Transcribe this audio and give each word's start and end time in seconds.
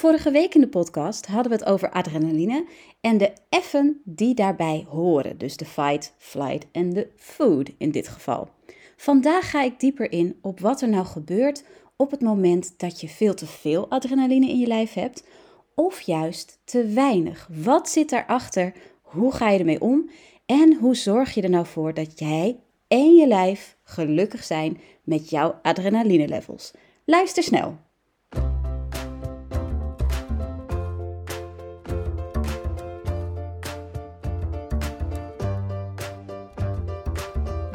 Vorige 0.00 0.30
week 0.30 0.54
in 0.54 0.60
de 0.60 0.68
podcast 0.68 1.26
hadden 1.26 1.52
we 1.52 1.58
het 1.58 1.66
over 1.66 1.90
adrenaline 1.90 2.66
en 3.00 3.18
de 3.18 3.32
effen 3.48 4.00
die 4.04 4.34
daarbij 4.34 4.86
horen. 4.88 5.38
Dus 5.38 5.56
de 5.56 5.64
fight, 5.64 6.14
flight 6.18 6.66
en 6.72 6.90
de 6.92 7.08
food 7.16 7.70
in 7.78 7.90
dit 7.90 8.08
geval. 8.08 8.48
Vandaag 8.96 9.50
ga 9.50 9.62
ik 9.62 9.80
dieper 9.80 10.12
in 10.12 10.38
op 10.42 10.60
wat 10.60 10.80
er 10.80 10.88
nou 10.88 11.06
gebeurt 11.06 11.64
op 11.96 12.10
het 12.10 12.20
moment 12.20 12.74
dat 12.76 13.00
je 13.00 13.08
veel 13.08 13.34
te 13.34 13.46
veel 13.46 13.88
adrenaline 13.88 14.48
in 14.48 14.58
je 14.58 14.66
lijf 14.66 14.92
hebt 14.92 15.24
of 15.74 16.00
juist 16.00 16.60
te 16.64 16.86
weinig. 16.86 17.48
Wat 17.62 17.88
zit 17.88 18.10
daarachter? 18.10 18.72
Hoe 19.02 19.32
ga 19.32 19.50
je 19.50 19.58
ermee 19.58 19.80
om? 19.80 20.10
En 20.46 20.76
hoe 20.76 20.96
zorg 20.96 21.34
je 21.34 21.42
er 21.42 21.50
nou 21.50 21.66
voor 21.66 21.94
dat 21.94 22.18
jij 22.18 22.60
en 22.88 23.14
je 23.14 23.26
lijf 23.26 23.76
gelukkig 23.82 24.44
zijn 24.44 24.80
met 25.04 25.30
jouw 25.30 25.58
adrenaline 25.62 26.28
levels? 26.28 26.70
Luister 27.04 27.42
snel. 27.42 27.78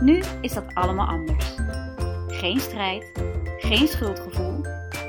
Nu 0.00 0.22
is 0.40 0.52
dat 0.52 0.74
allemaal 0.74 1.06
anders. 1.06 1.54
Geen 2.28 2.60
strijd, 2.60 3.12
geen 3.58 3.88
schuldgevoel 3.88 4.64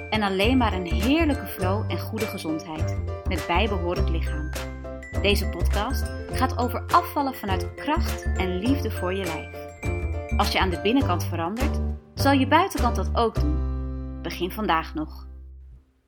en 0.10 0.22
alleen 0.22 0.58
maar 0.58 0.74
een 0.74 0.86
heerlijke 0.86 1.46
flow 1.46 1.92
en 1.92 2.00
goede 2.00 2.26
gezondheid 2.26 2.98
met 3.28 3.44
bijbehorend 3.48 4.10
lichaam. 4.10 4.50
Deze 5.22 5.50
podcast 5.50 6.04
gaat 6.32 6.58
over 6.58 6.84
afvallen 6.88 7.36
vanuit 7.36 7.74
kracht 7.76 8.24
en 8.38 8.60
liefde 8.60 8.92
voor 8.92 9.14
je 9.14 9.24
lijf. 9.24 9.66
Als 10.38 10.52
je 10.52 10.60
aan 10.60 10.70
de 10.70 10.82
binnenkant 10.82 11.26
verandert, 11.26 11.80
zal 12.16 12.32
je 12.32 12.48
buitenkant 12.48 12.96
dat 12.96 13.10
ook 13.14 13.36
doen. 13.36 13.58
Begin 14.22 14.52
vandaag 14.52 14.94
nog. 14.94 15.28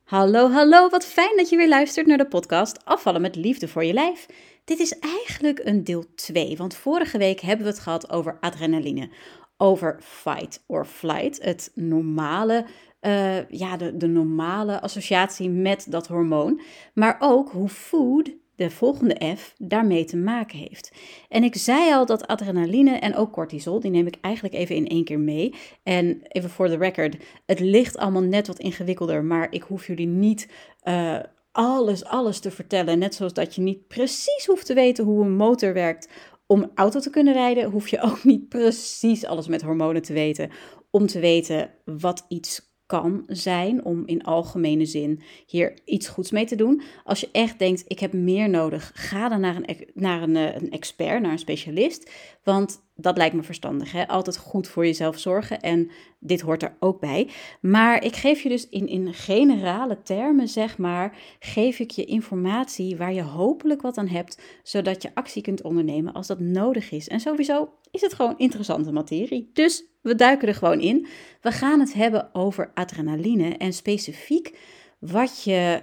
Hallo, 0.04 0.50
hallo, 0.50 0.88
wat 0.88 1.04
fijn 1.04 1.36
dat 1.36 1.48
je 1.48 1.56
weer 1.56 1.68
luistert 1.68 2.06
naar 2.06 2.18
de 2.18 2.28
podcast 2.28 2.84
Afvallen 2.84 3.20
met 3.20 3.36
liefde 3.36 3.68
voor 3.68 3.84
je 3.84 3.92
lijf. 3.92 4.26
Dit 4.68 4.78
is 4.78 4.98
eigenlijk 4.98 5.60
een 5.64 5.84
deel 5.84 6.04
2, 6.14 6.56
want 6.56 6.74
vorige 6.74 7.18
week 7.18 7.40
hebben 7.40 7.66
we 7.66 7.72
het 7.72 7.80
gehad 7.80 8.10
over 8.10 8.36
adrenaline, 8.40 9.08
over 9.56 9.96
fight 10.00 10.64
or 10.66 10.84
flight, 10.84 11.42
het 11.42 11.70
normale, 11.74 12.64
uh, 13.00 13.48
ja, 13.48 13.76
de, 13.76 13.96
de 13.96 14.06
normale 14.06 14.80
associatie 14.80 15.50
met 15.50 15.86
dat 15.88 16.06
hormoon, 16.06 16.60
maar 16.94 17.16
ook 17.18 17.50
hoe 17.50 17.68
food, 17.68 18.30
de 18.56 18.70
volgende 18.70 19.34
F, 19.36 19.54
daarmee 19.58 20.04
te 20.04 20.16
maken 20.16 20.58
heeft. 20.58 20.92
En 21.28 21.44
ik 21.44 21.56
zei 21.56 21.92
al 21.92 22.06
dat 22.06 22.26
adrenaline 22.26 22.96
en 22.98 23.16
ook 23.16 23.32
cortisol, 23.32 23.80
die 23.80 23.90
neem 23.90 24.06
ik 24.06 24.18
eigenlijk 24.20 24.54
even 24.54 24.76
in 24.76 24.88
één 24.88 25.04
keer 25.04 25.20
mee. 25.20 25.54
En 25.82 26.20
even 26.22 26.50
voor 26.50 26.68
de 26.68 26.76
record, 26.76 27.16
het 27.46 27.60
ligt 27.60 27.96
allemaal 27.96 28.22
net 28.22 28.46
wat 28.46 28.58
ingewikkelder, 28.58 29.24
maar 29.24 29.46
ik 29.50 29.62
hoef 29.62 29.86
jullie 29.86 30.06
niet 30.06 30.48
uh, 30.84 31.18
alles, 31.58 32.04
alles 32.04 32.38
te 32.38 32.50
vertellen. 32.50 32.98
Net 32.98 33.14
zoals 33.14 33.32
dat 33.32 33.54
je 33.54 33.60
niet 33.60 33.88
precies 33.88 34.46
hoeft 34.46 34.66
te 34.66 34.74
weten 34.74 35.04
hoe 35.04 35.24
een 35.24 35.36
motor 35.36 35.72
werkt 35.72 36.08
om 36.46 36.70
auto 36.74 37.00
te 37.00 37.10
kunnen 37.10 37.32
rijden, 37.32 37.70
hoef 37.70 37.88
je 37.88 38.00
ook 38.00 38.24
niet 38.24 38.48
precies 38.48 39.24
alles 39.24 39.48
met 39.48 39.62
hormonen 39.62 40.02
te 40.02 40.12
weten 40.12 40.50
om 40.90 41.06
te 41.06 41.20
weten 41.20 41.70
wat 41.84 42.24
iets 42.28 42.76
kan 42.86 43.24
zijn 43.26 43.84
om 43.84 44.06
in 44.06 44.22
algemene 44.22 44.86
zin 44.86 45.22
hier 45.46 45.78
iets 45.84 46.08
goeds 46.08 46.30
mee 46.30 46.44
te 46.44 46.56
doen. 46.56 46.82
Als 47.04 47.20
je 47.20 47.28
echt 47.32 47.58
denkt, 47.58 47.84
ik 47.86 47.98
heb 47.98 48.12
meer 48.12 48.48
nodig, 48.48 48.90
ga 48.94 49.28
dan 49.28 49.40
naar 49.40 49.56
een, 49.56 49.88
naar 49.94 50.22
een, 50.22 50.36
eh, 50.36 50.54
een 50.54 50.70
expert, 50.70 51.22
naar 51.22 51.32
een 51.32 51.38
specialist. 51.38 52.10
Want 52.42 52.87
dat 53.00 53.16
lijkt 53.16 53.34
me 53.34 53.42
verstandig. 53.42 53.92
Hè? 53.92 54.08
Altijd 54.08 54.36
goed 54.36 54.68
voor 54.68 54.86
jezelf 54.86 55.18
zorgen 55.18 55.60
en 55.60 55.90
dit 56.18 56.40
hoort 56.40 56.62
er 56.62 56.76
ook 56.80 57.00
bij. 57.00 57.30
Maar 57.60 58.04
ik 58.04 58.16
geef 58.16 58.40
je 58.40 58.48
dus 58.48 58.68
in, 58.68 58.88
in 58.88 59.14
generale 59.14 60.02
termen, 60.02 60.48
zeg 60.48 60.78
maar, 60.78 61.16
geef 61.38 61.78
ik 61.78 61.90
je 61.90 62.04
informatie 62.04 62.96
waar 62.96 63.12
je 63.12 63.22
hopelijk 63.22 63.82
wat 63.82 63.98
aan 63.98 64.08
hebt, 64.08 64.42
zodat 64.62 65.02
je 65.02 65.14
actie 65.14 65.42
kunt 65.42 65.62
ondernemen 65.62 66.12
als 66.12 66.26
dat 66.26 66.40
nodig 66.40 66.90
is. 66.90 67.08
En 67.08 67.20
sowieso 67.20 67.72
is 67.90 68.00
het 68.00 68.14
gewoon 68.14 68.38
interessante 68.38 68.92
materie. 68.92 69.50
Dus 69.52 69.84
we 70.02 70.14
duiken 70.14 70.48
er 70.48 70.54
gewoon 70.54 70.80
in. 70.80 71.06
We 71.40 71.52
gaan 71.52 71.80
het 71.80 71.92
hebben 71.92 72.34
over 72.34 72.70
adrenaline 72.74 73.56
en 73.56 73.72
specifiek 73.72 74.58
wat 74.98 75.42
je 75.42 75.80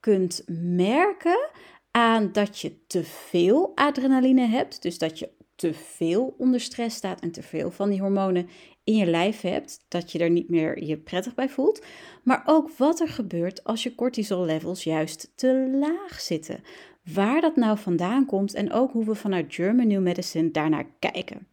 kunt 0.00 0.44
merken 0.76 1.48
aan 1.90 2.32
dat 2.32 2.60
je 2.60 2.86
te 2.86 3.04
veel 3.04 3.72
adrenaline 3.74 4.46
hebt. 4.46 4.82
Dus 4.82 4.98
dat 4.98 5.18
je 5.18 5.28
te 5.56 5.74
veel 5.74 6.34
onder 6.38 6.60
stress 6.60 6.96
staat 6.96 7.20
en 7.20 7.30
te 7.30 7.42
veel 7.42 7.70
van 7.70 7.90
die 7.90 8.00
hormonen 8.00 8.48
in 8.84 8.96
je 8.96 9.06
lijf 9.06 9.40
hebt, 9.40 9.84
dat 9.88 10.12
je 10.12 10.18
er 10.18 10.30
niet 10.30 10.48
meer 10.48 10.84
je 10.84 10.96
prettig 10.96 11.34
bij 11.34 11.48
voelt. 11.48 11.84
Maar 12.22 12.42
ook 12.46 12.70
wat 12.76 13.00
er 13.00 13.08
gebeurt 13.08 13.64
als 13.64 13.82
je 13.82 13.94
cortisol 13.94 14.44
levels 14.44 14.84
juist 14.84 15.32
te 15.34 15.76
laag 15.80 16.20
zitten. 16.20 16.62
Waar 17.14 17.40
dat 17.40 17.56
nou 17.56 17.78
vandaan 17.78 18.26
komt 18.26 18.54
en 18.54 18.72
ook 18.72 18.92
hoe 18.92 19.04
we 19.04 19.14
vanuit 19.14 19.54
German 19.54 19.86
New 19.86 20.02
Medicine 20.02 20.50
daarnaar 20.50 20.86
kijken. 20.98 21.46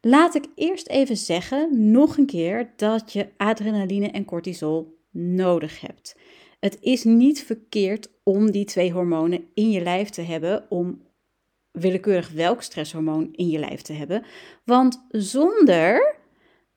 Laat 0.00 0.34
ik 0.34 0.46
eerst 0.54 0.88
even 0.88 1.16
zeggen, 1.16 1.90
nog 1.90 2.16
een 2.16 2.26
keer, 2.26 2.72
dat 2.76 3.12
je 3.12 3.28
adrenaline 3.36 4.10
en 4.10 4.24
cortisol 4.24 4.98
nodig 5.10 5.80
hebt. 5.80 6.16
Het 6.60 6.78
is 6.80 7.04
niet 7.04 7.44
verkeerd 7.44 8.10
om 8.22 8.50
die 8.50 8.64
twee 8.64 8.92
hormonen 8.92 9.44
in 9.54 9.70
je 9.70 9.80
lijf 9.80 10.08
te 10.08 10.22
hebben 10.22 10.66
om 10.68 11.02
willekeurig 11.74 12.30
welk 12.30 12.62
stresshormoon 12.62 13.28
in 13.32 13.48
je 13.48 13.58
lijf 13.58 13.82
te 13.82 13.92
hebben. 13.92 14.24
Want 14.64 15.06
zonder 15.10 16.16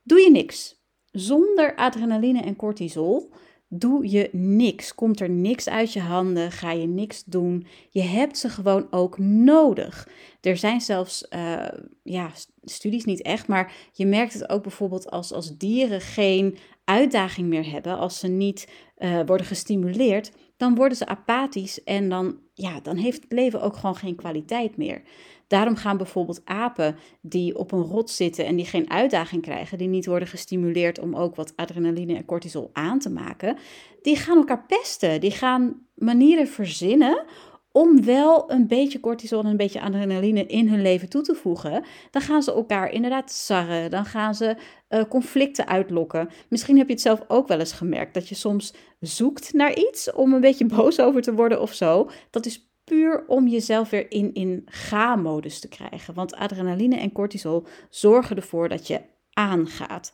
doe 0.03 0.19
je 0.19 0.31
niks. 0.31 0.75
Zonder 1.11 1.75
adrenaline 1.75 2.41
en 2.41 2.55
cortisol 2.55 3.31
doe 3.69 4.11
je 4.11 4.29
niks. 4.31 4.95
Komt 4.95 5.19
er 5.19 5.29
niks 5.29 5.69
uit 5.69 5.93
je 5.93 5.99
handen, 5.99 6.51
ga 6.51 6.71
je 6.71 6.87
niks 6.87 7.23
doen. 7.23 7.67
Je 7.89 8.01
hebt 8.01 8.37
ze 8.37 8.49
gewoon 8.49 8.87
ook 8.91 9.17
nodig. 9.17 10.07
Er 10.41 10.57
zijn 10.57 10.81
zelfs 10.81 11.27
uh, 11.29 11.67
ja, 12.03 12.31
studies 12.63 13.05
niet 13.05 13.21
echt, 13.21 13.47
maar 13.47 13.73
je 13.91 14.05
merkt 14.05 14.33
het 14.33 14.49
ook 14.49 14.61
bijvoorbeeld 14.61 15.09
als, 15.09 15.33
als 15.33 15.57
dieren 15.57 16.01
geen 16.01 16.57
uitdaging 16.87 17.47
meer 17.47 17.71
hebben, 17.71 17.97
als 17.97 18.19
ze 18.19 18.27
niet 18.27 18.67
uh, 18.97 19.19
worden 19.25 19.45
gestimuleerd, 19.45 20.31
dan 20.57 20.75
worden 20.75 20.97
ze 20.97 21.07
apathisch 21.07 21.83
en 21.83 22.09
dan, 22.09 22.37
ja, 22.53 22.79
dan 22.79 22.95
heeft 22.95 23.23
het 23.23 23.31
leven 23.31 23.61
ook 23.61 23.75
gewoon 23.75 23.95
geen 23.95 24.15
kwaliteit 24.15 24.77
meer. 24.77 25.01
Daarom 25.47 25.75
gaan 25.75 25.97
bijvoorbeeld 25.97 26.41
apen 26.45 26.95
die 27.21 27.57
op 27.57 27.71
een 27.71 27.81
rot 27.81 28.09
zitten 28.09 28.45
en 28.45 28.55
die 28.55 28.65
geen 28.65 28.89
uitdaging 28.89 29.41
krijgen, 29.41 29.77
die 29.77 29.87
niet 29.87 30.05
worden 30.05 30.27
gestimuleerd 30.27 30.99
om 30.99 31.15
ook 31.15 31.35
wat 31.35 31.53
adrenaline 31.55 32.15
en 32.15 32.25
cortisol 32.25 32.69
aan 32.73 32.99
te 32.99 33.09
maken, 33.09 33.57
die 34.01 34.15
gaan 34.15 34.37
elkaar 34.37 34.65
pesten. 34.65 35.21
Die 35.21 35.31
gaan 35.31 35.81
manieren 35.93 36.47
verzinnen 36.47 37.25
om 37.71 38.05
wel 38.05 38.51
een 38.51 38.67
beetje 38.67 38.99
cortisol 38.99 39.39
en 39.39 39.45
een 39.45 39.57
beetje 39.57 39.81
adrenaline 39.81 40.45
in 40.45 40.69
hun 40.69 40.81
leven 40.81 41.09
toe 41.09 41.21
te 41.21 41.35
voegen, 41.35 41.83
dan 42.11 42.21
gaan 42.21 42.43
ze 42.43 42.53
elkaar 42.53 42.91
inderdaad 42.91 43.31
sarren. 43.31 43.89
Dan 43.89 44.05
gaan 44.05 44.35
ze 44.35 44.55
uh, 44.89 45.03
conflicten 45.09 45.67
uitlokken. 45.67 46.29
Misschien 46.49 46.77
heb 46.77 46.87
je 46.87 46.93
het 46.93 47.01
zelf 47.01 47.23
ook 47.27 47.47
wel 47.47 47.59
eens 47.59 47.73
gemerkt 47.73 48.13
dat 48.13 48.29
je 48.29 48.35
soms 48.35 48.73
zoekt 48.99 49.53
naar 49.53 49.75
iets 49.75 50.11
om 50.11 50.33
een 50.33 50.41
beetje 50.41 50.65
boos 50.75 50.99
over 50.99 51.21
te 51.21 51.33
worden 51.33 51.61
of 51.61 51.73
zo. 51.73 52.09
Dat 52.29 52.45
is 52.45 52.71
puur 52.83 53.23
om 53.27 53.47
jezelf 53.47 53.89
weer 53.89 54.11
in, 54.11 54.33
in 54.33 54.61
ga-modus 54.65 55.59
te 55.59 55.67
krijgen. 55.67 56.13
Want 56.13 56.35
adrenaline 56.35 56.95
en 56.95 57.11
cortisol 57.11 57.65
zorgen 57.89 58.35
ervoor 58.35 58.69
dat 58.69 58.87
je 58.87 59.01
aangaat. 59.33 60.13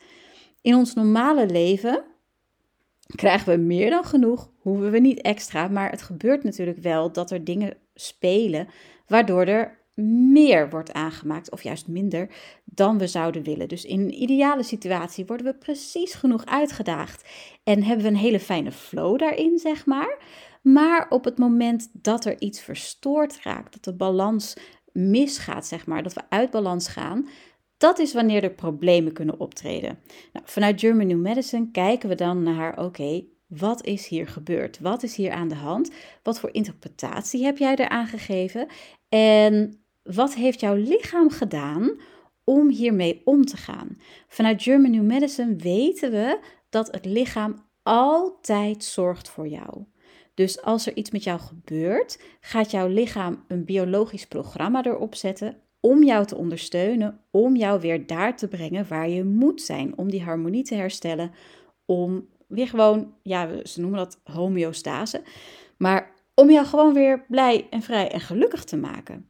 In 0.62 0.76
ons 0.76 0.94
normale 0.94 1.46
leven 1.46 2.04
krijgen 3.16 3.54
we 3.54 3.60
meer 3.60 3.90
dan 3.90 4.04
genoeg, 4.04 4.50
hoeven 4.64 4.92
we 4.92 5.00
niet 5.00 5.22
extra, 5.22 5.68
maar 5.68 5.90
het 5.90 6.02
gebeurt 6.02 6.44
natuurlijk 6.44 6.78
wel 6.78 7.12
dat 7.12 7.32
er 7.32 7.44
dingen 7.44 7.78
spelen 7.94 8.68
waardoor 9.08 9.46
er 9.46 9.82
meer 10.34 10.70
wordt 10.70 10.94
aangemaakt 10.94 11.52
of 11.52 11.64
juist 11.64 11.88
minder 11.88 12.30
dan 12.66 12.98
we 12.98 13.08
zouden 13.08 13.44
willen. 13.44 13.68
Dus 13.68 13.86
in 13.86 14.00
een 14.00 14.22
ideale 14.22 14.64
situatie 14.64 15.26
worden 15.26 15.46
we 15.46 15.54
precies 15.54 16.14
genoeg 16.14 16.46
uitgedaagd 16.46 17.30
en 17.64 17.84
hebben 17.84 18.06
we 18.06 18.12
een 18.12 18.18
hele 18.18 18.40
fijne 18.40 18.72
flow 18.72 19.20
daarin, 19.20 19.58
zeg 19.58 19.86
maar. 19.86 20.18
Maar 20.62 21.06
op 21.10 21.24
het 21.24 21.38
moment 21.38 21.90
dat 21.94 22.26
er 22.26 22.42
iets 22.42 22.62
verstoord 22.62 23.40
raakt, 23.44 23.74
dat 23.74 23.84
de 23.84 23.96
balans 23.96 24.58
misgaat, 24.92 25.66
zeg 25.66 25.86
maar, 25.86 26.04
dat 26.04 26.14
we 26.14 26.22
uit 26.30 26.52
balans 26.52 26.88
gaan, 26.88 27.28
dat 27.78 28.00
is 28.00 28.14
wanneer 28.14 28.44
er 28.44 28.54
problemen 28.54 29.14
kunnen 29.14 29.40
optreden. 29.40 30.00
Nou, 30.34 30.46
vanuit 30.46 30.80
German 30.80 31.08
New 31.08 31.22
Medicine 31.22 31.72
kijken 31.72 32.10
we 32.10 32.16
dan 32.16 32.44
naar, 32.44 32.84
oké, 32.86 33.24
wat 33.58 33.86
is 33.86 34.08
hier 34.08 34.28
gebeurd? 34.28 34.80
Wat 34.80 35.04
is 35.04 35.16
hier 35.16 35.32
aan 35.32 35.48
de 35.48 35.56
hand? 35.56 35.92
Wat 36.24 36.40
voor 36.40 36.54
interpretatie 36.54 37.44
heb 37.44 37.58
jij 37.58 37.76
eraan 37.76 38.08
gegeven? 38.08 38.68
En 39.10 39.84
wat 40.04 40.34
heeft 40.34 40.60
jouw 40.60 40.76
lichaam 40.76 41.30
gedaan 41.30 42.00
om 42.44 42.70
hiermee 42.70 43.22
om 43.26 43.46
te 43.46 43.58
gaan? 43.58 43.98
Vanuit 44.28 44.64
German 44.64 44.92
New 44.92 45.04
Medicine 45.06 45.56
weten 45.56 46.12
we 46.12 46.40
dat 46.70 46.92
het 46.92 47.06
lichaam 47.06 47.66
altijd 47.84 48.84
zorgt 48.84 49.30
voor 49.30 49.48
jou. 49.48 49.86
Dus 50.34 50.62
als 50.62 50.86
er 50.86 50.96
iets 50.96 51.12
met 51.12 51.24
jou 51.24 51.40
gebeurt, 51.40 52.22
gaat 52.40 52.72
jouw 52.72 52.88
lichaam 52.88 53.44
een 53.48 53.66
biologisch 53.66 54.28
programma 54.28 54.86
erop 54.86 55.16
zetten 55.16 55.58
om 55.80 56.04
jou 56.04 56.26
te 56.26 56.36
ondersteunen, 56.36 57.20
om 57.32 57.56
jou 57.56 57.80
weer 57.80 58.08
daar 58.08 58.38
te 58.38 58.48
brengen 58.48 58.88
waar 58.88 59.10
je 59.10 59.24
moet 59.24 59.62
zijn, 59.62 59.98
om 59.98 60.10
die 60.10 60.24
harmonie 60.24 60.64
te 60.64 60.76
herstellen, 60.76 61.32
om 61.86 62.28
weer 62.48 62.68
gewoon, 62.68 63.14
ja, 63.24 63.66
ze 63.66 63.82
noemen 63.82 64.00
dat 64.00 64.20
homeostase, 64.24 65.22
maar 65.78 66.12
om 66.36 66.52
jou 66.52 66.66
gewoon 66.66 66.94
weer 66.94 67.26
blij 67.28 67.68
en 67.70 67.82
vrij 67.82 68.12
en 68.12 68.20
gelukkig 68.20 68.64
te 68.64 68.78
maken. 68.78 69.30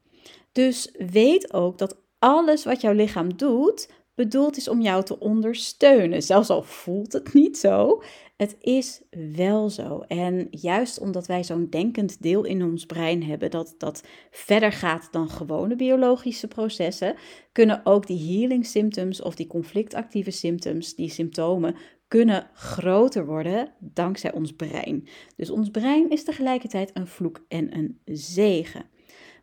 Dus 0.52 0.96
weet 0.98 1.54
ook 1.54 1.78
dat 1.78 1.98
alles 2.20 2.64
wat 2.64 2.82
jouw 2.82 2.94
lichaam 2.94 3.38
doet, 3.38 3.90
bedoeld 4.16 4.58
is 4.58 4.68
om 4.68 4.82
jou 4.82 5.04
te 5.04 5.20
ondersteunen. 5.20 6.24
Zelfs 6.24 6.50
al 6.50 6.64
voelt 6.64 7.14
het 7.14 7.34
niet 7.34 7.58
zo, 7.58 8.04
het 8.38 8.56
is 8.60 9.02
wel 9.34 9.70
zo. 9.70 10.00
En 10.08 10.48
juist 10.52 11.00
omdat 11.00 11.28
wij 11.28 11.44
zo'n 11.44 11.70
denkend 11.70 12.22
deel 12.22 12.44
in 12.44 12.64
ons 12.64 12.86
brein 12.86 13.24
hebben 13.24 13.52
dat 13.52 13.76
dat 13.78 14.04
verder 14.32 14.72
gaat 14.72 15.08
dan 15.12 15.30
gewone 15.30 15.76
biologische 15.76 16.48
processen, 16.48 17.16
kunnen 17.52 17.82
ook 17.84 18.08
die 18.08 18.40
healing 18.40 18.66
symptoms 18.66 19.22
of 19.22 19.36
die 19.36 19.48
conflictactieve 19.48 20.32
symptoms, 20.32 20.96
die 20.96 21.10
symptomen, 21.10 21.76
kunnen 22.14 22.50
groter 22.54 23.26
worden 23.26 23.72
dankzij 23.80 24.34
ons 24.34 24.56
brein. 24.56 25.08
Dus 25.36 25.50
ons 25.50 25.70
brein 25.70 26.10
is 26.10 26.24
tegelijkertijd 26.24 26.92
een 26.94 27.08
vloek 27.08 27.46
en 27.48 27.78
een 27.78 28.00
zegen. 28.06 28.86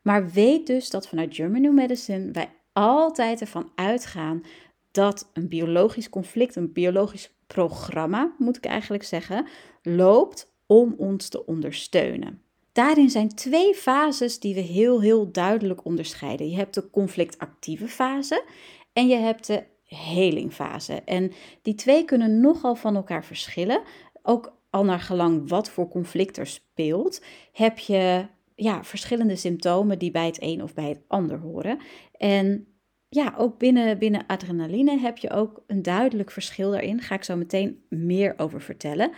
Maar 0.02 0.30
weet 0.30 0.66
dus 0.66 0.90
dat 0.90 1.08
vanuit 1.08 1.34
German 1.34 1.60
New 1.60 1.72
Medicine 1.72 2.30
wij 2.30 2.50
altijd 2.72 3.40
ervan 3.40 3.70
uitgaan 3.74 4.42
dat 4.90 5.30
een 5.32 5.48
biologisch 5.48 6.08
conflict, 6.08 6.56
een 6.56 6.72
biologisch 6.72 7.34
programma, 7.46 8.34
moet 8.38 8.56
ik 8.56 8.64
eigenlijk 8.64 9.02
zeggen, 9.02 9.46
loopt 9.82 10.52
om 10.66 10.94
ons 10.96 11.28
te 11.28 11.46
ondersteunen. 11.46 12.42
Daarin 12.72 13.10
zijn 13.10 13.28
twee 13.28 13.74
fases 13.74 14.38
die 14.40 14.54
we 14.54 14.60
heel, 14.60 15.00
heel 15.00 15.32
duidelijk 15.32 15.84
onderscheiden. 15.84 16.50
Je 16.50 16.56
hebt 16.56 16.74
de 16.74 16.90
conflictactieve 16.90 17.88
fase 17.88 18.44
en 18.92 19.08
je 19.08 19.16
hebt 19.16 19.46
de 19.46 19.64
helingfase. 19.96 20.94
En 20.94 21.32
die 21.62 21.74
twee 21.74 22.04
kunnen 22.04 22.40
nogal 22.40 22.74
van 22.74 22.96
elkaar 22.96 23.24
verschillen. 23.24 23.82
Ook 24.22 24.58
al 24.70 24.84
naar 24.84 25.00
gelang 25.00 25.48
wat 25.48 25.70
voor 25.70 25.88
conflict 25.88 26.36
er 26.36 26.46
speelt, 26.46 27.24
heb 27.52 27.78
je 27.78 28.26
ja, 28.54 28.84
verschillende 28.84 29.36
symptomen 29.36 29.98
die 29.98 30.10
bij 30.10 30.26
het 30.26 30.42
een 30.42 30.62
of 30.62 30.74
bij 30.74 30.88
het 30.88 31.00
ander 31.06 31.38
horen. 31.38 31.78
En 32.12 32.66
ja, 33.08 33.34
ook 33.36 33.58
binnen, 33.58 33.98
binnen 33.98 34.26
adrenaline 34.26 34.98
heb 34.98 35.18
je 35.18 35.30
ook 35.30 35.62
een 35.66 35.82
duidelijk 35.82 36.30
verschil 36.30 36.70
daarin. 36.70 36.96
Daar 36.96 37.06
ga 37.06 37.14
ik 37.14 37.24
zo 37.24 37.36
meteen 37.36 37.84
meer 37.88 38.34
over 38.36 38.60
vertellen. 38.60 39.10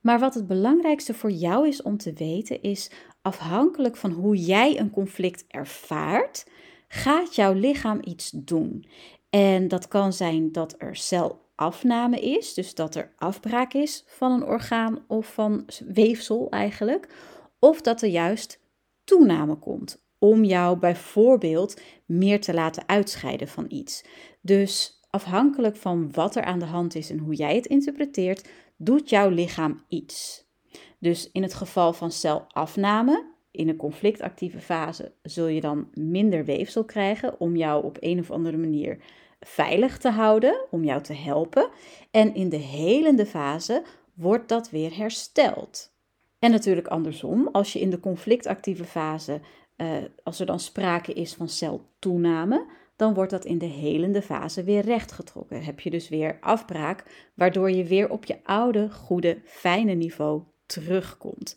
Maar 0.00 0.18
wat 0.18 0.34
het 0.34 0.46
belangrijkste 0.46 1.14
voor 1.14 1.30
jou 1.30 1.68
is 1.68 1.82
om 1.82 1.96
te 1.96 2.12
weten, 2.12 2.62
is 2.62 2.90
afhankelijk 3.22 3.96
van 3.96 4.10
hoe 4.10 4.36
jij 4.36 4.78
een 4.78 4.90
conflict 4.90 5.44
ervaart, 5.48 6.46
gaat 6.88 7.34
jouw 7.34 7.52
lichaam 7.52 8.00
iets 8.04 8.30
doen. 8.30 8.86
En 9.34 9.68
dat 9.68 9.88
kan 9.88 10.12
zijn 10.12 10.52
dat 10.52 10.74
er 10.78 10.96
celafname 10.96 12.20
is, 12.20 12.54
dus 12.54 12.74
dat 12.74 12.94
er 12.94 13.12
afbraak 13.16 13.72
is 13.72 14.04
van 14.06 14.32
een 14.32 14.44
orgaan 14.44 15.04
of 15.08 15.26
van 15.26 15.66
weefsel 15.86 16.50
eigenlijk, 16.50 17.14
of 17.58 17.80
dat 17.80 18.02
er 18.02 18.08
juist 18.08 18.60
toename 19.04 19.54
komt 19.54 20.02
om 20.18 20.44
jou 20.44 20.78
bijvoorbeeld 20.78 21.80
meer 22.06 22.40
te 22.40 22.54
laten 22.54 22.88
uitscheiden 22.88 23.48
van 23.48 23.64
iets. 23.68 24.04
Dus 24.40 25.00
afhankelijk 25.10 25.76
van 25.76 26.12
wat 26.12 26.36
er 26.36 26.44
aan 26.44 26.58
de 26.58 26.64
hand 26.64 26.94
is 26.94 27.10
en 27.10 27.18
hoe 27.18 27.34
jij 27.34 27.54
het 27.54 27.66
interpreteert, 27.66 28.48
doet 28.76 29.10
jouw 29.10 29.28
lichaam 29.28 29.84
iets. 29.88 30.44
Dus 30.98 31.30
in 31.30 31.42
het 31.42 31.54
geval 31.54 31.92
van 31.92 32.10
celafname, 32.10 33.31
in 33.52 33.68
een 33.68 33.76
conflictactieve 33.76 34.60
fase, 34.60 35.12
zul 35.22 35.46
je 35.46 35.60
dan 35.60 35.88
minder 35.94 36.44
weefsel 36.44 36.84
krijgen 36.84 37.40
om 37.40 37.56
jou 37.56 37.84
op 37.84 37.96
een 38.00 38.18
of 38.18 38.30
andere 38.30 38.56
manier 38.56 38.98
veilig 39.40 39.98
te 39.98 40.10
houden, 40.10 40.66
om 40.70 40.84
jou 40.84 41.02
te 41.02 41.14
helpen. 41.14 41.68
En 42.10 42.34
in 42.34 42.48
de 42.48 42.56
helende 42.56 43.26
fase 43.26 43.82
wordt 44.14 44.48
dat 44.48 44.70
weer 44.70 44.96
hersteld. 44.96 45.92
En 46.38 46.50
natuurlijk 46.50 46.86
andersom, 46.86 47.48
als 47.52 47.72
je 47.72 47.80
in 47.80 47.90
de 47.90 48.00
conflictactieve 48.00 48.84
fase 48.84 49.40
uh, 49.76 49.88
als 50.22 50.40
er 50.40 50.46
dan 50.46 50.60
sprake 50.60 51.12
is 51.12 51.34
van 51.34 51.48
celtoename, 51.48 52.66
dan 52.96 53.14
wordt 53.14 53.30
dat 53.30 53.44
in 53.44 53.58
de 53.58 53.66
helende 53.66 54.22
fase 54.22 54.64
weer 54.64 54.82
rechtgetrokken. 54.82 55.62
Heb 55.62 55.80
je 55.80 55.90
dus 55.90 56.08
weer 56.08 56.38
afbraak, 56.40 57.30
waardoor 57.34 57.70
je 57.70 57.84
weer 57.84 58.10
op 58.10 58.24
je 58.24 58.38
oude, 58.44 58.90
goede, 58.90 59.38
fijne 59.44 59.92
niveau 59.92 60.42
terugkomt. 60.66 61.56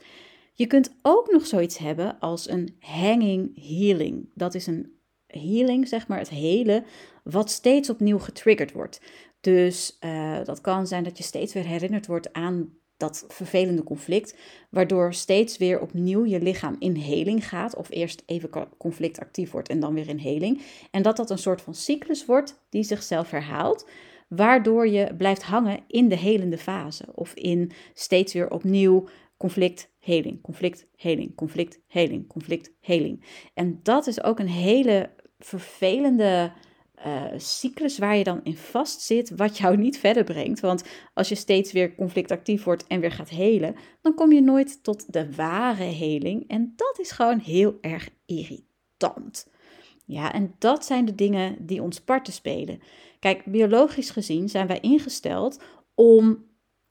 Je 0.58 0.68
kunt 0.68 0.96
ook 1.02 1.32
nog 1.32 1.46
zoiets 1.46 1.78
hebben 1.78 2.20
als 2.20 2.50
een 2.50 2.76
hanging 2.80 3.68
healing. 3.68 4.30
Dat 4.34 4.56
is 4.56 4.68
een 4.68 4.92
healing, 5.28 5.88
zeg 5.88 6.08
maar, 6.08 6.18
het 6.18 6.30
hele, 6.30 6.84
wat 7.24 7.50
steeds 7.50 7.90
opnieuw 7.90 8.20
getriggerd 8.20 8.72
wordt. 8.72 9.02
Dus 9.42 9.98
uh, 10.00 10.44
dat 10.44 10.62
kan 10.62 10.88
zijn 10.88 11.04
dat 11.04 11.18
je 11.18 11.24
steeds 11.24 11.54
weer 11.54 11.66
herinnerd 11.66 12.08
wordt 12.08 12.34
aan 12.34 12.74
dat 12.98 13.26
vervelende 13.28 13.84
conflict, 13.84 14.38
waardoor 14.70 15.14
steeds 15.14 15.58
weer 15.58 15.80
opnieuw 15.80 16.26
je 16.26 16.42
lichaam 16.42 16.76
in 16.80 16.96
heling 16.96 17.48
gaat, 17.48 17.76
of 17.76 17.90
eerst 17.90 18.24
even 18.26 18.50
conflict 18.78 19.20
actief 19.20 19.52
wordt 19.52 19.70
en 19.70 19.80
dan 19.80 19.94
weer 19.94 20.08
in 20.08 20.18
heling. 20.18 20.62
En 20.92 21.02
dat 21.02 21.18
dat 21.18 21.30
een 21.30 21.38
soort 21.38 21.62
van 21.62 21.76
cyclus 21.76 22.26
wordt 22.26 22.66
die 22.70 22.84
zichzelf 22.84 23.30
herhaalt, 23.32 23.88
waardoor 24.28 24.88
je 24.88 25.16
blijft 25.18 25.44
hangen 25.44 25.80
in 25.88 26.10
de 26.10 26.18
helende 26.18 26.58
fase, 26.58 27.06
of 27.14 27.34
in 27.34 27.72
steeds 27.94 28.34
weer 28.34 28.50
opnieuw 28.50 29.08
conflict, 29.38 29.92
heling, 30.00 30.42
conflict, 30.42 30.88
heling, 30.96 31.36
conflict, 31.36 31.80
heling, 31.88 32.28
conflict, 32.28 32.72
heling. 32.80 33.26
En 33.54 33.80
dat 33.84 34.08
is 34.08 34.24
ook 34.24 34.40
een 34.40 34.48
hele 34.48 35.10
vervelende 35.40 36.52
uh, 37.06 37.24
cyclus 37.38 37.98
waar 37.98 38.16
je 38.16 38.24
dan 38.24 38.44
in 38.44 38.58
vast 38.58 39.02
zit, 39.02 39.30
wat 39.36 39.58
jou 39.58 39.78
niet 39.86 40.00
verder 40.00 40.24
brengt. 40.24 40.60
Want 40.60 40.84
als 41.14 41.30
je 41.30 41.36
steeds 41.36 41.72
weer 41.72 41.96
conflictactief 41.96 42.64
wordt 42.64 42.88
en 42.88 43.00
weer 43.00 43.12
gaat 43.12 43.30
helen, 43.30 43.76
dan 44.02 44.14
kom 44.14 44.32
je 44.32 44.42
nooit 44.42 44.84
tot 44.84 45.14
de 45.14 45.36
ware 45.36 45.84
heling. 45.84 46.48
En 46.48 46.74
dat 46.76 47.00
is 47.00 47.12
gewoon 47.12 47.40
heel 47.40 47.78
erg 47.82 48.10
irritant. 48.26 49.48
Ja, 50.06 50.34
en 50.34 50.56
dat 50.60 50.86
zijn 50.86 51.06
de 51.06 51.16
dingen 51.16 51.66
die 51.66 51.82
ons 51.82 52.02
parten 52.02 52.34
spelen. 52.34 52.80
Kijk, 53.20 53.46
biologisch 53.46 54.10
gezien 54.10 54.50
zijn 54.50 54.68
wij 54.68 54.80
ingesteld 54.80 55.60
om 55.96 56.46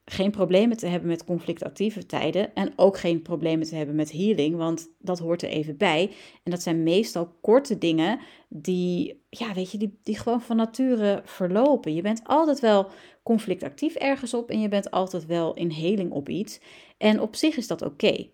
geen 0.04 0.30
problemen 0.30 0.76
te 0.76 0.87
hebben 0.87 1.08
met 1.08 1.25
conflictactieve 1.25 2.06
tijden 2.06 2.54
en 2.54 2.73
ook 2.76 2.99
geen 2.99 3.23
problemen 3.23 3.66
te 3.66 3.75
hebben 3.75 3.94
met 3.94 4.12
healing, 4.12 4.56
want 4.56 4.88
dat 4.99 5.18
hoort 5.18 5.42
er 5.42 5.49
even 5.49 5.76
bij. 5.76 6.11
En 6.42 6.50
dat 6.50 6.62
zijn 6.62 6.82
meestal 6.82 7.37
korte 7.40 7.78
dingen 7.78 8.20
die, 8.49 9.23
ja, 9.30 9.54
weet 9.54 9.70
je, 9.70 9.78
die, 9.78 9.99
die 10.02 10.18
gewoon 10.18 10.42
van 10.42 10.56
nature 10.56 11.23
verlopen. 11.25 11.94
Je 11.94 12.02
bent 12.02 12.20
altijd 12.25 12.61
wel 12.61 12.90
conflictactief 13.23 13.94
ergens 13.94 14.34
op 14.34 14.50
en 14.50 14.61
je 14.61 14.68
bent 14.68 14.90
altijd 14.90 15.26
wel 15.26 15.54
in 15.54 15.70
heling 15.70 16.12
op 16.12 16.28
iets. 16.28 16.61
En 16.99 17.20
op 17.20 17.37
zich 17.37 17.56
is 17.56 17.66
dat 17.66 17.82
oké. 17.82 18.28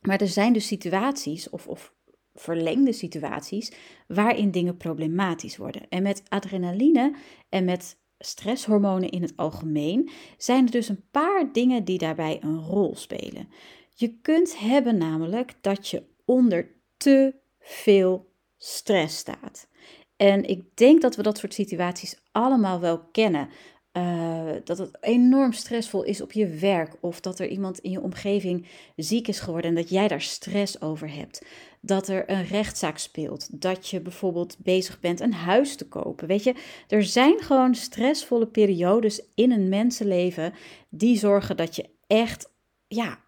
Maar 0.00 0.20
er 0.20 0.28
zijn 0.28 0.52
dus 0.52 0.66
situaties 0.66 1.50
of, 1.50 1.66
of 1.68 1.94
verlengde 2.34 2.92
situaties 2.92 3.72
waarin 4.06 4.50
dingen 4.50 4.76
problematisch 4.76 5.56
worden. 5.56 5.82
En 5.88 6.02
met 6.02 6.22
adrenaline 6.28 7.14
en 7.48 7.64
met 7.64 7.99
stresshormonen 8.24 9.10
in 9.10 9.22
het 9.22 9.36
algemeen, 9.36 10.10
zijn 10.36 10.64
er 10.64 10.70
dus 10.70 10.88
een 10.88 11.04
paar 11.10 11.52
dingen 11.52 11.84
die 11.84 11.98
daarbij 11.98 12.38
een 12.42 12.58
rol 12.58 12.96
spelen. 12.96 13.48
Je 13.94 14.18
kunt 14.22 14.58
hebben 14.58 14.98
namelijk 14.98 15.54
dat 15.60 15.88
je 15.88 16.02
onder 16.24 16.70
te 16.96 17.34
veel 17.60 18.32
stress 18.56 19.18
staat. 19.18 19.68
En 20.16 20.44
ik 20.44 20.76
denk 20.76 21.00
dat 21.00 21.16
we 21.16 21.22
dat 21.22 21.38
soort 21.38 21.54
situaties 21.54 22.22
allemaal 22.32 22.80
wel 22.80 22.98
kennen. 23.12 23.48
Uh, 23.92 24.50
dat 24.64 24.78
het 24.78 24.98
enorm 25.00 25.52
stressvol 25.52 26.02
is 26.02 26.20
op 26.20 26.32
je 26.32 26.46
werk 26.46 26.96
of 27.00 27.20
dat 27.20 27.38
er 27.38 27.48
iemand 27.48 27.78
in 27.78 27.90
je 27.90 28.00
omgeving 28.00 28.66
ziek 28.96 29.28
is 29.28 29.40
geworden 29.40 29.70
en 29.70 29.76
dat 29.76 29.88
jij 29.88 30.08
daar 30.08 30.20
stress 30.20 30.80
over 30.80 31.14
hebt. 31.14 31.42
Dat 31.80 32.08
er 32.08 32.30
een 32.30 32.44
rechtszaak 32.44 32.98
speelt, 32.98 33.60
dat 33.60 33.88
je 33.88 34.00
bijvoorbeeld 34.00 34.56
bezig 34.58 35.00
bent 35.00 35.20
een 35.20 35.32
huis 35.32 35.76
te 35.76 35.88
kopen. 35.88 36.26
Weet 36.26 36.44
je, 36.44 36.54
er 36.88 37.02
zijn 37.02 37.40
gewoon 37.40 37.74
stressvolle 37.74 38.46
periodes 38.46 39.22
in 39.34 39.52
een 39.52 39.68
mensenleven 39.68 40.54
die 40.88 41.18
zorgen 41.18 41.56
dat 41.56 41.76
je 41.76 41.88
echt, 42.06 42.52
ja, 42.88 43.18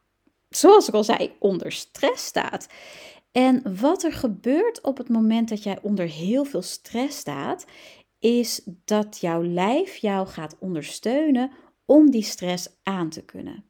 zoals 0.49 0.88
ik 0.88 0.95
al 0.95 1.04
zei, 1.04 1.33
onder 1.38 1.73
stress 1.73 2.26
staat. 2.26 2.69
En 3.33 3.81
wat 3.81 4.02
er 4.02 4.12
gebeurt 4.12 4.81
op 4.81 4.99
het 4.99 5.09
moment 5.09 5.49
dat 5.49 5.62
jij 5.62 5.78
onder 5.83 6.07
heel 6.07 6.45
veel 6.45 6.62
stress 6.62 7.19
staat, 7.19 7.64
is 8.23 8.62
dat 8.85 9.19
jouw 9.21 9.43
lijf 9.43 9.97
jou 9.97 10.26
gaat 10.26 10.57
ondersteunen 10.59 11.50
om 11.85 12.11
die 12.11 12.23
stress 12.23 12.69
aan 12.83 13.09
te 13.09 13.25
kunnen. 13.25 13.64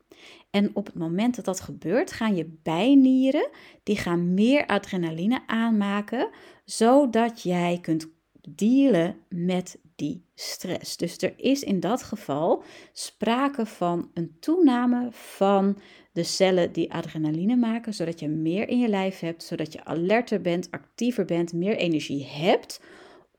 En 0.50 0.70
op 0.74 0.86
het 0.86 0.94
moment 0.94 1.36
dat 1.36 1.44
dat 1.44 1.60
gebeurt, 1.60 2.12
gaan 2.12 2.36
je 2.36 2.58
bijnieren, 2.62 3.48
die 3.82 3.96
gaan 3.96 4.34
meer 4.34 4.66
adrenaline 4.66 5.42
aanmaken, 5.46 6.30
zodat 6.64 7.42
jij 7.42 7.78
kunt 7.82 8.08
dealen 8.48 9.16
met 9.28 9.78
die 9.96 10.24
stress. 10.34 10.96
Dus 10.96 11.16
er 11.18 11.34
is 11.36 11.62
in 11.62 11.80
dat 11.80 12.02
geval 12.02 12.62
sprake 12.92 13.66
van 13.66 14.10
een 14.14 14.36
toename 14.40 15.08
van 15.10 15.78
de 16.12 16.22
cellen 16.22 16.72
die 16.72 16.92
adrenaline 16.92 17.56
maken, 17.56 17.94
zodat 17.94 18.20
je 18.20 18.28
meer 18.28 18.68
in 18.68 18.78
je 18.78 18.88
lijf 18.88 19.20
hebt, 19.20 19.42
zodat 19.42 19.72
je 19.72 19.84
alerter 19.84 20.40
bent, 20.40 20.70
actiever 20.70 21.24
bent, 21.24 21.52
meer 21.52 21.76
energie 21.76 22.26
hebt 22.26 22.80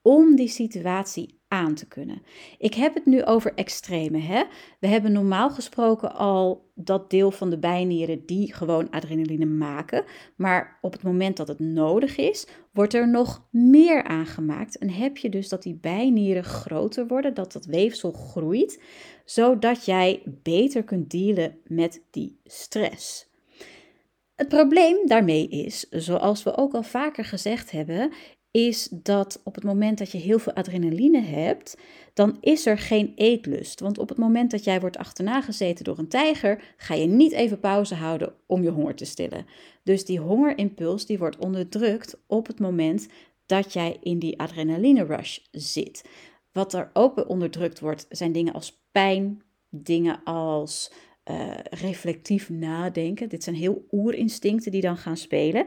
om 0.04 0.36
die 0.36 0.48
situatie 0.48 1.40
aan 1.48 1.74
te 1.74 1.86
kunnen. 1.86 2.22
Ik 2.58 2.74
heb 2.74 2.94
het 2.94 3.06
nu 3.06 3.24
over 3.24 3.54
extreme. 3.54 4.18
Hè? 4.18 4.42
We 4.80 4.86
hebben 4.86 5.12
normaal 5.12 5.50
gesproken 5.50 6.14
al 6.14 6.70
dat 6.74 7.10
deel 7.10 7.30
van 7.30 7.50
de 7.50 7.58
bijnieren 7.58 8.26
die 8.26 8.54
gewoon 8.54 8.90
adrenaline 8.90 9.46
maken. 9.46 10.04
Maar 10.36 10.78
op 10.80 10.92
het 10.92 11.02
moment 11.02 11.36
dat 11.36 11.48
het 11.48 11.58
nodig 11.58 12.16
is, 12.16 12.46
wordt 12.72 12.94
er 12.94 13.08
nog 13.08 13.46
meer 13.50 14.02
aangemaakt. 14.02 14.78
En 14.78 14.90
heb 14.90 15.16
je 15.16 15.28
dus 15.28 15.48
dat 15.48 15.62
die 15.62 15.78
bijnieren 15.80 16.44
groter 16.44 17.06
worden, 17.06 17.34
dat 17.34 17.52
dat 17.52 17.64
weefsel 17.64 18.12
groeit, 18.12 18.82
zodat 19.24 19.84
jij 19.84 20.22
beter 20.42 20.84
kunt 20.84 21.10
dealen 21.10 21.58
met 21.66 22.02
die 22.10 22.40
stress. 22.44 23.32
Het 24.34 24.48
probleem 24.48 25.06
daarmee 25.06 25.48
is, 25.48 25.88
zoals 25.90 26.42
we 26.42 26.56
ook 26.56 26.74
al 26.74 26.82
vaker 26.82 27.24
gezegd 27.24 27.70
hebben, 27.70 28.12
is 28.54 28.88
dat 28.90 29.40
op 29.44 29.54
het 29.54 29.64
moment 29.64 29.98
dat 29.98 30.10
je 30.10 30.18
heel 30.18 30.38
veel 30.38 30.52
adrenaline 30.52 31.20
hebt, 31.20 31.76
dan 32.12 32.36
is 32.40 32.66
er 32.66 32.78
geen 32.78 33.12
eetlust. 33.16 33.80
Want 33.80 33.98
op 33.98 34.08
het 34.08 34.18
moment 34.18 34.50
dat 34.50 34.64
jij 34.64 34.80
wordt 34.80 34.96
achterna 34.96 35.40
gezeten 35.40 35.84
door 35.84 35.98
een 35.98 36.08
tijger, 36.08 36.74
ga 36.76 36.94
je 36.94 37.06
niet 37.06 37.32
even 37.32 37.60
pauze 37.60 37.94
houden 37.94 38.34
om 38.46 38.62
je 38.62 38.70
honger 38.70 38.94
te 38.94 39.04
stillen. 39.04 39.46
Dus 39.82 40.04
die 40.04 40.18
hongerimpuls 40.18 41.06
die 41.06 41.18
wordt 41.18 41.38
onderdrukt 41.38 42.16
op 42.26 42.46
het 42.46 42.60
moment 42.60 43.08
dat 43.46 43.72
jij 43.72 43.96
in 44.00 44.18
die 44.18 44.38
adrenaline 44.38 45.04
rush 45.04 45.38
zit. 45.50 46.04
Wat 46.52 46.74
er 46.74 46.90
ook 46.92 47.28
onderdrukt 47.28 47.80
wordt, 47.80 48.06
zijn 48.08 48.32
dingen 48.32 48.52
als 48.52 48.82
pijn, 48.92 49.42
dingen 49.70 50.20
als 50.24 50.92
uh, 51.30 51.50
reflectief 51.70 52.50
nadenken. 52.50 53.28
Dit 53.28 53.44
zijn 53.44 53.56
heel 53.56 53.86
oerinstincten 53.90 54.72
die 54.72 54.80
dan 54.80 54.96
gaan 54.96 55.16
spelen. 55.16 55.66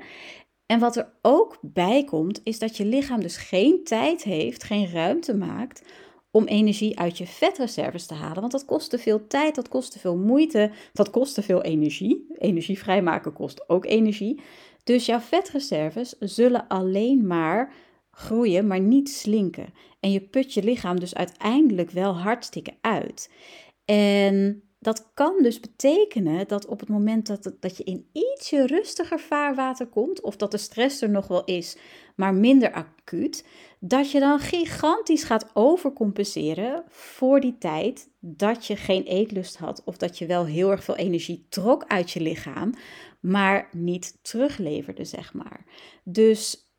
En 0.68 0.80
wat 0.80 0.96
er 0.96 1.14
ook 1.22 1.58
bij 1.62 2.04
komt, 2.04 2.42
is 2.44 2.60
dat 2.60 2.78
je 2.78 2.86
lichaam 2.86 3.22
dus 3.22 3.38
geen 3.38 3.84
tijd 3.84 4.24
heeft, 4.24 4.64
geen 4.64 4.92
ruimte 4.92 5.36
maakt 5.36 5.84
om 6.32 6.46
energie 6.46 7.00
uit 7.00 7.18
je 7.18 7.28
vetreserves 7.28 8.06
te 8.06 8.14
halen. 8.14 8.40
Want 8.40 8.52
dat 8.52 8.66
kost 8.66 8.90
te 8.90 8.98
veel 8.98 9.28
tijd, 9.28 9.56
dat 9.56 9.68
kost 9.68 9.92
te 9.92 10.00
veel 10.00 10.18
moeite, 10.18 10.72
dat 10.94 11.10
kost 11.10 11.34
te 11.34 11.42
veel 11.42 11.62
energie. 11.62 12.26
Energie 12.38 12.80
vrijmaken 12.80 13.34
kost 13.34 13.70
ook 13.70 13.86
energie. 13.86 14.42
Dus 14.84 15.06
jouw 15.06 15.20
vetreserves 15.20 16.16
zullen 16.20 16.68
alleen 16.68 17.28
maar 17.28 17.74
groeien, 18.12 18.68
maar 18.68 18.80
niet 18.80 19.10
slinken. 19.10 19.74
En 20.00 20.12
je 20.12 20.22
put 20.22 20.54
je 20.54 20.64
lichaam 20.64 21.00
dus 21.00 21.16
uiteindelijk 21.16 21.92
wel 21.92 22.18
hartstikke 22.18 22.74
uit. 22.82 23.32
En 23.86 24.67
dat 24.80 25.10
kan 25.14 25.42
dus 25.42 25.60
betekenen 25.60 26.48
dat 26.48 26.66
op 26.66 26.80
het 26.80 26.90
moment 26.90 27.28
dat, 27.28 27.54
dat 27.60 27.78
je 27.78 27.84
in 27.84 28.10
ietsje 28.12 28.66
rustiger 28.66 29.20
vaarwater 29.20 29.88
komt, 29.88 30.22
of 30.22 30.36
dat 30.36 30.52
de 30.52 30.58
stress 30.58 31.02
er 31.02 31.10
nog 31.10 31.28
wel 31.28 31.44
is, 31.44 31.78
maar 32.16 32.34
minder 32.34 32.72
acuut, 32.72 33.46
dat 33.80 34.12
je 34.12 34.20
dan 34.20 34.40
gigantisch 34.40 35.24
gaat 35.24 35.50
overcompenseren 35.54 36.84
voor 36.88 37.40
die 37.40 37.58
tijd 37.58 38.10
dat 38.20 38.66
je 38.66 38.76
geen 38.76 39.04
eetlust 39.04 39.58
had, 39.58 39.82
of 39.86 39.98
dat 39.98 40.18
je 40.18 40.26
wel 40.26 40.46
heel 40.46 40.72
erg 40.72 40.84
veel 40.84 40.96
energie 40.96 41.46
trok 41.50 41.86
uit 41.88 42.12
je 42.12 42.22
lichaam, 42.22 42.74
maar 43.20 43.70
niet 43.72 44.20
terugleverde, 44.22 45.06
zeg 45.06 45.34
maar. 45.34 45.66
Dus 46.04 46.72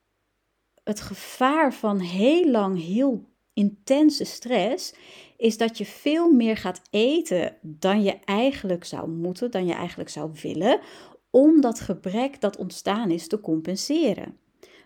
het 0.84 1.00
gevaar 1.00 1.74
van 1.74 1.98
heel 1.98 2.50
lang 2.50 2.84
heel 2.84 3.27
intense 3.58 4.24
stress 4.24 4.94
is 5.36 5.56
dat 5.56 5.78
je 5.78 5.84
veel 5.84 6.32
meer 6.32 6.56
gaat 6.56 6.80
eten 6.90 7.56
dan 7.62 8.02
je 8.02 8.18
eigenlijk 8.24 8.84
zou 8.84 9.08
moeten, 9.08 9.50
dan 9.50 9.66
je 9.66 9.74
eigenlijk 9.74 10.10
zou 10.10 10.30
willen, 10.42 10.80
om 11.30 11.60
dat 11.60 11.80
gebrek 11.80 12.40
dat 12.40 12.56
ontstaan 12.56 13.10
is 13.10 13.28
te 13.28 13.40
compenseren. 13.40 14.36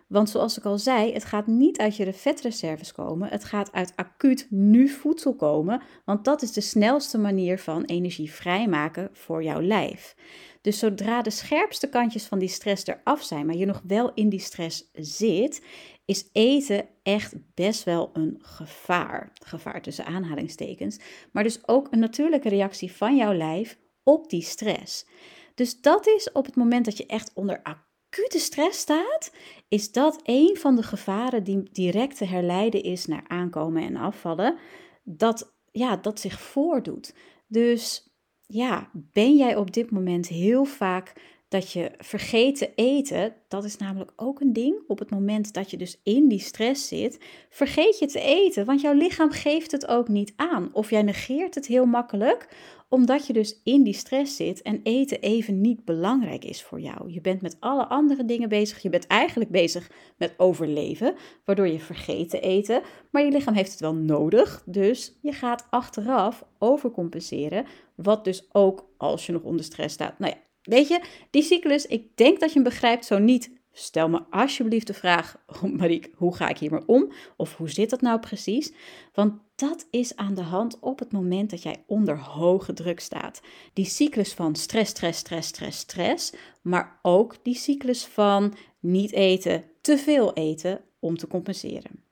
Want 0.06 0.30
zoals 0.30 0.58
ik 0.58 0.64
al 0.64 0.78
zei, 0.78 1.12
het 1.12 1.24
gaat 1.24 1.46
niet 1.46 1.78
uit 1.78 1.96
je 1.96 2.12
vetreserves 2.12 2.92
komen, 2.92 3.28
het 3.28 3.44
gaat 3.44 3.72
uit 3.72 3.92
acuut 3.96 4.46
nu 4.50 4.88
voedsel 4.88 5.34
komen, 5.34 5.82
want 6.04 6.24
dat 6.24 6.42
is 6.42 6.52
de 6.52 6.60
snelste 6.60 7.18
manier 7.18 7.58
van 7.58 7.84
energie 7.84 8.32
vrijmaken 8.32 9.08
voor 9.12 9.42
jouw 9.42 9.62
lijf. 9.62 10.14
Dus 10.62 10.78
zodra 10.78 11.22
de 11.22 11.30
scherpste 11.30 11.88
kantjes 11.88 12.24
van 12.24 12.38
die 12.38 12.48
stress 12.48 12.86
eraf 12.86 13.22
zijn, 13.22 13.46
maar 13.46 13.56
je 13.56 13.66
nog 13.66 13.82
wel 13.86 14.14
in 14.14 14.28
die 14.28 14.40
stress 14.40 14.90
zit, 14.92 15.64
is 16.04 16.28
eten 16.32 16.88
echt 17.02 17.34
best 17.54 17.84
wel 17.84 18.10
een 18.12 18.38
gevaar. 18.42 19.32
Gevaar 19.44 19.82
tussen 19.82 20.04
aanhalingstekens. 20.04 21.00
Maar 21.32 21.42
dus 21.42 21.68
ook 21.68 21.88
een 21.90 21.98
natuurlijke 21.98 22.48
reactie 22.48 22.92
van 22.92 23.16
jouw 23.16 23.34
lijf 23.34 23.78
op 24.02 24.30
die 24.30 24.42
stress. 24.42 25.06
Dus 25.54 25.80
dat 25.80 26.06
is 26.06 26.32
op 26.32 26.46
het 26.46 26.56
moment 26.56 26.84
dat 26.84 26.96
je 26.96 27.06
echt 27.06 27.30
onder 27.34 27.62
acute 27.62 28.38
stress 28.38 28.78
staat, 28.78 29.32
is 29.68 29.92
dat 29.92 30.20
een 30.22 30.56
van 30.58 30.76
de 30.76 30.82
gevaren 30.82 31.44
die 31.44 31.62
direct 31.72 32.16
te 32.16 32.24
herleiden 32.24 32.82
is 32.82 33.06
naar 33.06 33.24
aankomen 33.26 33.82
en 33.82 33.96
afvallen. 33.96 34.58
Dat, 35.02 35.54
ja, 35.72 35.96
dat 35.96 36.20
zich 36.20 36.40
voordoet. 36.40 37.14
Dus 37.46 38.11
ja, 38.52 38.90
ben 39.12 39.36
jij 39.36 39.56
op 39.56 39.72
dit 39.72 39.90
moment 39.90 40.28
heel 40.28 40.64
vaak 40.64 41.12
dat 41.52 41.72
je 41.72 41.90
vergeet 41.98 42.56
te 42.58 42.74
eten, 42.74 43.34
dat 43.48 43.64
is 43.64 43.76
namelijk 43.76 44.12
ook 44.16 44.40
een 44.40 44.52
ding. 44.52 44.82
Op 44.86 44.98
het 44.98 45.10
moment 45.10 45.52
dat 45.52 45.70
je 45.70 45.76
dus 45.76 46.00
in 46.02 46.28
die 46.28 46.38
stress 46.38 46.88
zit, 46.88 47.18
vergeet 47.50 47.98
je 47.98 48.06
te 48.06 48.20
eten, 48.20 48.64
want 48.64 48.80
jouw 48.80 48.92
lichaam 48.92 49.30
geeft 49.30 49.72
het 49.72 49.86
ook 49.86 50.08
niet 50.08 50.32
aan. 50.36 50.70
Of 50.72 50.90
jij 50.90 51.02
negeert 51.02 51.54
het 51.54 51.66
heel 51.66 51.86
makkelijk, 51.86 52.48
omdat 52.88 53.26
je 53.26 53.32
dus 53.32 53.60
in 53.64 53.82
die 53.82 53.94
stress 53.94 54.36
zit 54.36 54.62
en 54.62 54.80
eten 54.82 55.20
even 55.20 55.60
niet 55.60 55.84
belangrijk 55.84 56.44
is 56.44 56.62
voor 56.62 56.80
jou. 56.80 57.10
Je 57.10 57.20
bent 57.20 57.42
met 57.42 57.56
alle 57.60 57.86
andere 57.86 58.24
dingen 58.24 58.48
bezig. 58.48 58.82
Je 58.82 58.88
bent 58.88 59.06
eigenlijk 59.06 59.50
bezig 59.50 59.90
met 60.16 60.34
overleven, 60.36 61.14
waardoor 61.44 61.68
je 61.68 61.80
vergeet 61.80 62.30
te 62.30 62.40
eten. 62.40 62.82
Maar 63.10 63.24
je 63.24 63.30
lichaam 63.30 63.54
heeft 63.54 63.70
het 63.70 63.80
wel 63.80 63.94
nodig, 63.94 64.62
dus 64.66 65.18
je 65.22 65.32
gaat 65.32 65.66
achteraf 65.70 66.44
overcompenseren. 66.58 67.66
Wat 67.94 68.24
dus 68.24 68.48
ook 68.52 68.88
als 68.96 69.26
je 69.26 69.32
nog 69.32 69.42
onder 69.42 69.64
stress 69.64 69.94
staat. 69.94 70.18
Nou 70.18 70.32
ja, 70.32 70.40
Weet 70.62 70.88
je, 70.88 71.00
die 71.30 71.42
cyclus, 71.42 71.86
ik 71.86 72.16
denk 72.16 72.40
dat 72.40 72.48
je 72.48 72.54
hem 72.54 72.64
begrijpt, 72.68 73.04
zo 73.04 73.18
niet. 73.18 73.50
Stel 73.72 74.08
me 74.08 74.22
alsjeblieft 74.30 74.86
de 74.86 74.94
vraag, 74.94 75.36
oh 75.52 75.62
Marieke, 75.62 76.10
hoe 76.14 76.34
ga 76.34 76.48
ik 76.48 76.58
hiermee 76.58 76.86
om? 76.86 77.12
Of 77.36 77.56
hoe 77.56 77.70
zit 77.70 77.90
dat 77.90 78.00
nou 78.00 78.20
precies? 78.20 78.72
Want 79.14 79.40
dat 79.54 79.86
is 79.90 80.16
aan 80.16 80.34
de 80.34 80.42
hand 80.42 80.78
op 80.80 80.98
het 80.98 81.12
moment 81.12 81.50
dat 81.50 81.62
jij 81.62 81.84
onder 81.86 82.18
hoge 82.18 82.72
druk 82.72 83.00
staat. 83.00 83.40
Die 83.72 83.84
cyclus 83.84 84.32
van 84.34 84.56
stress, 84.56 84.90
stress, 84.90 85.18
stress, 85.18 85.48
stress, 85.48 85.78
stress, 85.78 86.32
maar 86.62 86.98
ook 87.02 87.36
die 87.42 87.54
cyclus 87.56 88.04
van 88.04 88.54
niet 88.80 89.12
eten, 89.12 89.64
te 89.80 89.98
veel 89.98 90.32
eten 90.32 90.80
om 90.98 91.16
te 91.16 91.26
compenseren. 91.26 92.02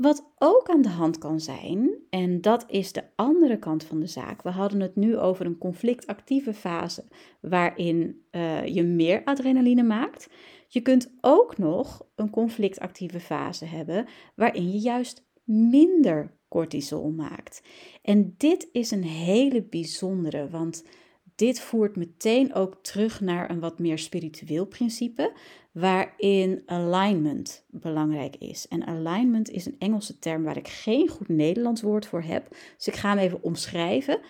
Wat 0.00 0.32
ook 0.38 0.68
aan 0.68 0.82
de 0.82 0.88
hand 0.88 1.18
kan 1.18 1.40
zijn, 1.40 1.90
en 2.10 2.40
dat 2.40 2.64
is 2.68 2.92
de 2.92 3.02
andere 3.16 3.58
kant 3.58 3.84
van 3.84 4.00
de 4.00 4.06
zaak. 4.06 4.42
We 4.42 4.50
hadden 4.50 4.80
het 4.80 4.96
nu 4.96 5.18
over 5.18 5.46
een 5.46 5.58
conflictactieve 5.58 6.54
fase 6.54 7.04
waarin 7.40 8.24
uh, 8.30 8.66
je 8.66 8.82
meer 8.82 9.24
adrenaline 9.24 9.82
maakt. 9.82 10.28
Je 10.68 10.80
kunt 10.80 11.12
ook 11.20 11.58
nog 11.58 12.06
een 12.14 12.30
conflictactieve 12.30 13.20
fase 13.20 13.64
hebben 13.64 14.06
waarin 14.34 14.70
je 14.70 14.78
juist 14.78 15.26
minder 15.44 16.36
cortisol 16.48 17.10
maakt. 17.10 17.62
En 18.02 18.34
dit 18.36 18.68
is 18.72 18.90
een 18.90 19.04
hele 19.04 19.62
bijzondere, 19.62 20.48
want 20.48 20.84
dit 21.40 21.60
voert 21.60 21.96
meteen 21.96 22.54
ook 22.54 22.76
terug 22.82 23.20
naar 23.20 23.50
een 23.50 23.60
wat 23.60 23.78
meer 23.78 23.98
spiritueel 23.98 24.66
principe, 24.66 25.32
waarin 25.72 26.62
alignment 26.66 27.64
belangrijk 27.70 28.36
is. 28.36 28.68
En 28.68 28.86
alignment 28.86 29.50
is 29.50 29.66
een 29.66 29.76
Engelse 29.78 30.18
term 30.18 30.42
waar 30.42 30.56
ik 30.56 30.68
geen 30.68 31.08
goed 31.08 31.28
Nederlands 31.28 31.82
woord 31.82 32.06
voor 32.06 32.22
heb, 32.22 32.48
dus 32.76 32.86
ik 32.86 32.94
ga 32.94 33.08
hem 33.08 33.18
even 33.18 33.42
omschrijven. 33.42 34.20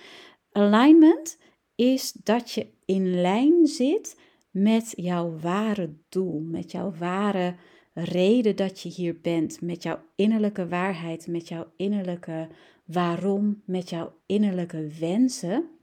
Alignment 0.53 1.39
is 1.75 2.13
dat 2.13 2.51
je 2.51 2.67
in 2.85 3.21
lijn 3.21 3.67
zit 3.67 4.17
met 4.51 4.93
jouw 4.97 5.39
ware 5.39 5.95
doel, 6.09 6.41
met 6.41 6.71
jouw 6.71 6.93
ware 6.99 7.55
reden 7.93 8.57
dat 8.57 8.81
je 8.81 8.89
hier 8.89 9.21
bent, 9.21 9.61
met 9.61 9.83
jouw 9.83 9.99
innerlijke 10.17 10.69
waarheid, 10.69 11.27
met 11.27 11.49
jouw 11.49 11.67
innerlijke 11.77 12.49
waarom, 12.85 13.63
met 13.65 13.91
jouw 13.91 14.13
innerlijke 14.27 14.89
wensen. 15.01 15.80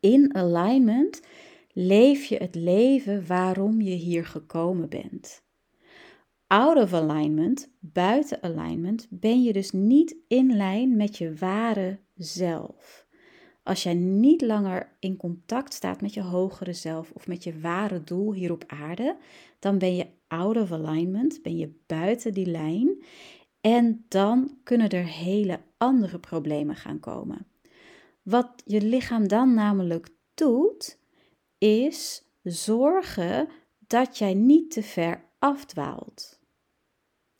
In 0.00 0.34
alignment 0.34 1.20
leef 1.72 2.24
je 2.24 2.36
het 2.36 2.54
leven 2.54 3.26
waarom 3.26 3.80
je 3.80 3.94
hier 3.94 4.26
gekomen 4.26 4.88
bent. 4.88 5.42
Out 6.46 6.76
of 6.76 6.92
alignment, 6.92 7.70
buiten 7.78 8.42
alignment, 8.42 9.06
ben 9.10 9.42
je 9.42 9.52
dus 9.52 9.70
niet 9.70 10.16
in 10.28 10.56
lijn 10.56 10.96
met 10.96 11.18
je 11.18 11.34
ware 11.34 11.98
zelf. 12.14 13.08
als 13.62 13.82
jij 13.82 13.94
niet 13.94 14.42
langer 14.42 14.96
in 14.98 15.16
contact 15.16 15.74
staat 15.74 16.00
met 16.00 16.14
je 16.14 16.22
hogere 16.22 16.72
zelf 16.72 17.10
of 17.10 17.26
met 17.26 17.44
je 17.44 17.60
ware 17.60 18.04
doel 18.04 18.32
hier 18.32 18.52
op 18.52 18.64
aarde, 18.66 19.16
dan 19.58 19.78
ben 19.78 19.96
je 19.96 20.06
out 20.28 20.56
of 20.56 20.72
alignment, 20.72 21.42
ben 21.42 21.56
je 21.56 21.72
buiten 21.86 22.34
die 22.34 22.46
lijn 22.46 23.04
en 23.60 24.04
dan 24.08 24.58
kunnen 24.64 24.88
er 24.88 25.06
hele 25.06 25.60
andere 25.76 26.18
problemen 26.18 26.76
gaan 26.76 27.00
komen. 27.00 27.46
Wat 28.30 28.62
je 28.64 28.80
lichaam 28.80 29.28
dan 29.28 29.54
namelijk 29.54 30.08
doet, 30.34 30.98
is 31.58 32.24
zorgen 32.42 33.48
dat 33.78 34.18
jij 34.18 34.34
niet 34.34 34.70
te 34.70 34.82
ver 34.82 35.24
afdwaalt. 35.38 36.40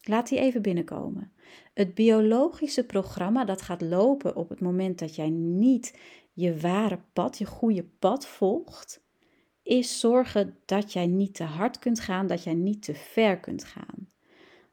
Laat 0.01 0.29
die 0.29 0.39
even 0.39 0.63
binnenkomen. 0.63 1.33
Het 1.75 1.95
biologische 1.95 2.85
programma 2.85 3.45
dat 3.45 3.63
gaat 3.63 3.81
lopen 3.81 4.37
op 4.37 4.49
het 4.49 4.61
moment 4.61 4.99
dat 4.99 5.15
jij 5.15 5.31
niet 5.31 5.99
je 6.33 6.57
ware 6.61 7.01
pad, 7.13 7.39
je 7.39 7.45
goede 7.45 7.85
pad 7.85 8.27
volgt, 8.27 9.05
is 9.63 10.01
zorgen 10.01 10.59
dat 10.65 10.93
jij 10.93 11.07
niet 11.07 11.35
te 11.35 11.45
hard 11.45 11.79
kunt 11.79 12.01
gaan, 12.01 12.27
dat 12.27 12.45
jij 12.45 12.55
niet 12.55 12.83
te 12.83 12.95
ver 12.95 13.41
kunt 13.41 13.65
gaan. 13.65 14.13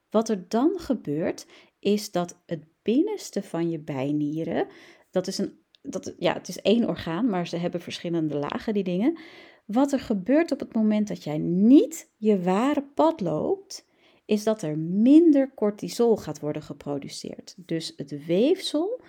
Wat 0.10 0.30
er 0.30 0.46
dan 0.48 0.80
gebeurt, 0.80 1.48
is 1.80 2.12
dat 2.12 2.42
het 2.46 2.64
binnenste 2.82 3.44
van 3.44 3.70
je 3.70 3.80
bijnieren, 3.80 4.68
dat 5.12 5.28
is 5.28 5.38
een, 5.38 5.66
dat, 5.82 6.14
ja, 6.18 6.34
het 6.34 6.48
is 6.48 6.62
één 6.62 6.88
orgaan, 6.88 7.30
maar 7.30 7.48
ze 7.48 7.58
hebben 7.58 7.82
verschillende 7.82 8.38
lagen, 8.38 8.74
die 8.74 8.84
dingen. 8.84 9.18
Wat 9.66 9.92
er 9.92 10.00
gebeurt 10.00 10.52
op 10.52 10.60
het 10.60 10.74
moment 10.74 11.08
dat 11.08 11.24
jij 11.24 11.38
niet 11.38 12.12
je 12.18 12.42
ware 12.42 12.84
pad 12.84 13.22
loopt, 13.22 13.86
is 14.26 14.44
dat 14.44 14.62
er 14.62 14.78
minder 14.78 15.52
cortisol 15.56 16.18
gaat 16.18 16.40
worden 16.40 16.62
geproduceerd. 16.62 17.56
Dus 17.58 17.94
het 17.96 18.26
weefsel 18.26 19.02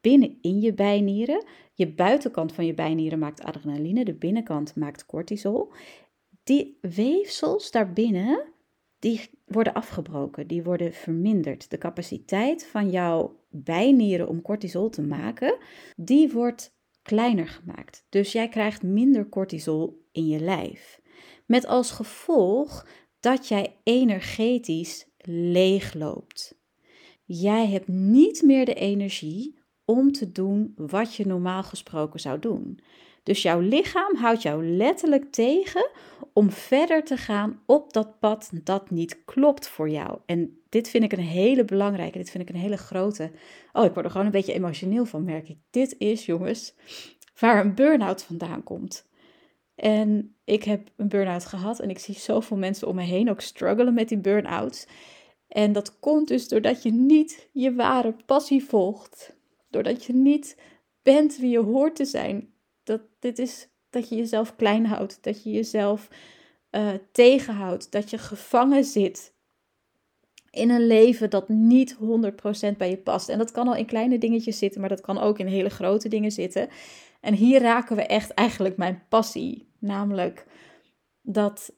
binnen 0.00 0.38
in 0.40 0.60
je 0.60 0.74
bijnieren, 0.74 1.44
je 1.72 1.92
buitenkant 1.92 2.52
van 2.52 2.66
je 2.66 2.74
bijnieren 2.74 3.18
maakt 3.18 3.42
adrenaline, 3.42 4.04
de 4.04 4.14
binnenkant 4.14 4.76
maakt 4.76 5.06
cortisol. 5.06 5.72
Die 6.44 6.78
weefsels 6.80 7.70
daarbinnen, 7.70 8.44
die 8.98 9.20
worden 9.44 9.74
afgebroken, 9.74 10.46
die 10.46 10.62
worden 10.62 10.92
verminderd. 10.92 11.70
De 11.70 11.78
capaciteit 11.78 12.66
van 12.66 12.90
jouw 12.90 13.40
bijnieren 13.50 14.28
om 14.28 14.42
cortisol 14.42 14.88
te 14.88 15.02
maken, 15.02 15.58
die 15.96 16.32
wordt 16.32 16.74
kleiner 17.02 17.48
gemaakt. 17.48 18.06
Dus 18.08 18.32
jij 18.32 18.48
krijgt 18.48 18.82
minder 18.82 19.28
cortisol 19.28 20.06
in 20.12 20.26
je 20.26 20.40
lijf. 20.40 21.00
Met 21.46 21.66
als 21.66 21.90
gevolg 21.90 22.86
dat 23.20 23.48
jij 23.48 23.76
energetisch 23.82 25.08
leegloopt. 25.18 26.58
Jij 27.24 27.66
hebt 27.66 27.88
niet 27.88 28.42
meer 28.42 28.64
de 28.64 28.74
energie 28.74 29.55
om 29.86 30.12
te 30.12 30.32
doen 30.32 30.74
wat 30.76 31.14
je 31.14 31.26
normaal 31.26 31.62
gesproken 31.62 32.20
zou 32.20 32.38
doen. 32.38 32.80
Dus 33.22 33.42
jouw 33.42 33.60
lichaam 33.60 34.16
houdt 34.16 34.42
jou 34.42 34.66
letterlijk 34.66 35.32
tegen 35.32 35.90
om 36.32 36.50
verder 36.50 37.04
te 37.04 37.16
gaan 37.16 37.60
op 37.66 37.92
dat 37.92 38.18
pad 38.18 38.50
dat 38.52 38.90
niet 38.90 39.24
klopt 39.24 39.68
voor 39.68 39.90
jou. 39.90 40.18
En 40.26 40.60
dit 40.68 40.88
vind 40.88 41.04
ik 41.04 41.12
een 41.12 41.18
hele 41.18 41.64
belangrijke, 41.64 42.18
dit 42.18 42.30
vind 42.30 42.48
ik 42.48 42.54
een 42.54 42.60
hele 42.60 42.76
grote. 42.76 43.30
Oh, 43.72 43.84
ik 43.84 43.92
word 43.92 44.04
er 44.04 44.10
gewoon 44.10 44.26
een 44.26 44.32
beetje 44.32 44.52
emotioneel 44.52 45.04
van, 45.04 45.24
merk 45.24 45.48
ik. 45.48 45.58
Dit 45.70 45.94
is, 45.98 46.26
jongens, 46.26 46.74
waar 47.38 47.64
een 47.64 47.74
burn-out 47.74 48.22
vandaan 48.22 48.62
komt. 48.62 49.08
En 49.74 50.34
ik 50.44 50.64
heb 50.64 50.88
een 50.96 51.08
burn-out 51.08 51.44
gehad 51.44 51.80
en 51.80 51.90
ik 51.90 51.98
zie 51.98 52.14
zoveel 52.14 52.56
mensen 52.56 52.88
om 52.88 52.94
me 52.94 53.02
heen 53.02 53.30
ook 53.30 53.40
struggelen 53.40 53.94
met 53.94 54.08
die 54.08 54.18
burn-outs. 54.18 54.86
En 55.48 55.72
dat 55.72 55.98
komt 55.98 56.28
dus 56.28 56.48
doordat 56.48 56.82
je 56.82 56.92
niet 56.92 57.48
je 57.52 57.74
ware 57.74 58.14
passie 58.26 58.64
volgt. 58.64 59.36
Doordat 59.76 60.04
je 60.04 60.12
niet 60.12 60.56
bent 61.02 61.36
wie 61.36 61.50
je 61.50 61.58
hoort 61.58 61.96
te 61.96 62.04
zijn. 62.04 62.52
Dat, 62.82 63.00
dit 63.18 63.38
is 63.38 63.68
dat 63.90 64.08
je 64.08 64.16
jezelf 64.16 64.56
klein 64.56 64.86
houdt. 64.86 65.18
Dat 65.20 65.42
je 65.42 65.50
jezelf 65.50 66.08
uh, 66.70 66.88
tegenhoudt. 67.12 67.92
Dat 67.92 68.10
je 68.10 68.18
gevangen 68.18 68.84
zit 68.84 69.34
in 70.50 70.70
een 70.70 70.86
leven 70.86 71.30
dat 71.30 71.48
niet 71.48 71.96
100% 71.96 72.76
bij 72.76 72.90
je 72.90 72.96
past. 72.96 73.28
En 73.28 73.38
dat 73.38 73.50
kan 73.50 73.68
al 73.68 73.74
in 73.74 73.86
kleine 73.86 74.18
dingetjes 74.18 74.58
zitten, 74.58 74.80
maar 74.80 74.88
dat 74.88 75.00
kan 75.00 75.18
ook 75.18 75.38
in 75.38 75.46
hele 75.46 75.68
grote 75.68 76.08
dingen 76.08 76.30
zitten. 76.30 76.68
En 77.20 77.34
hier 77.34 77.60
raken 77.60 77.96
we 77.96 78.02
echt 78.02 78.30
eigenlijk 78.30 78.76
mijn 78.76 79.02
passie. 79.08 79.68
Namelijk 79.78 80.46
dat 81.22 81.72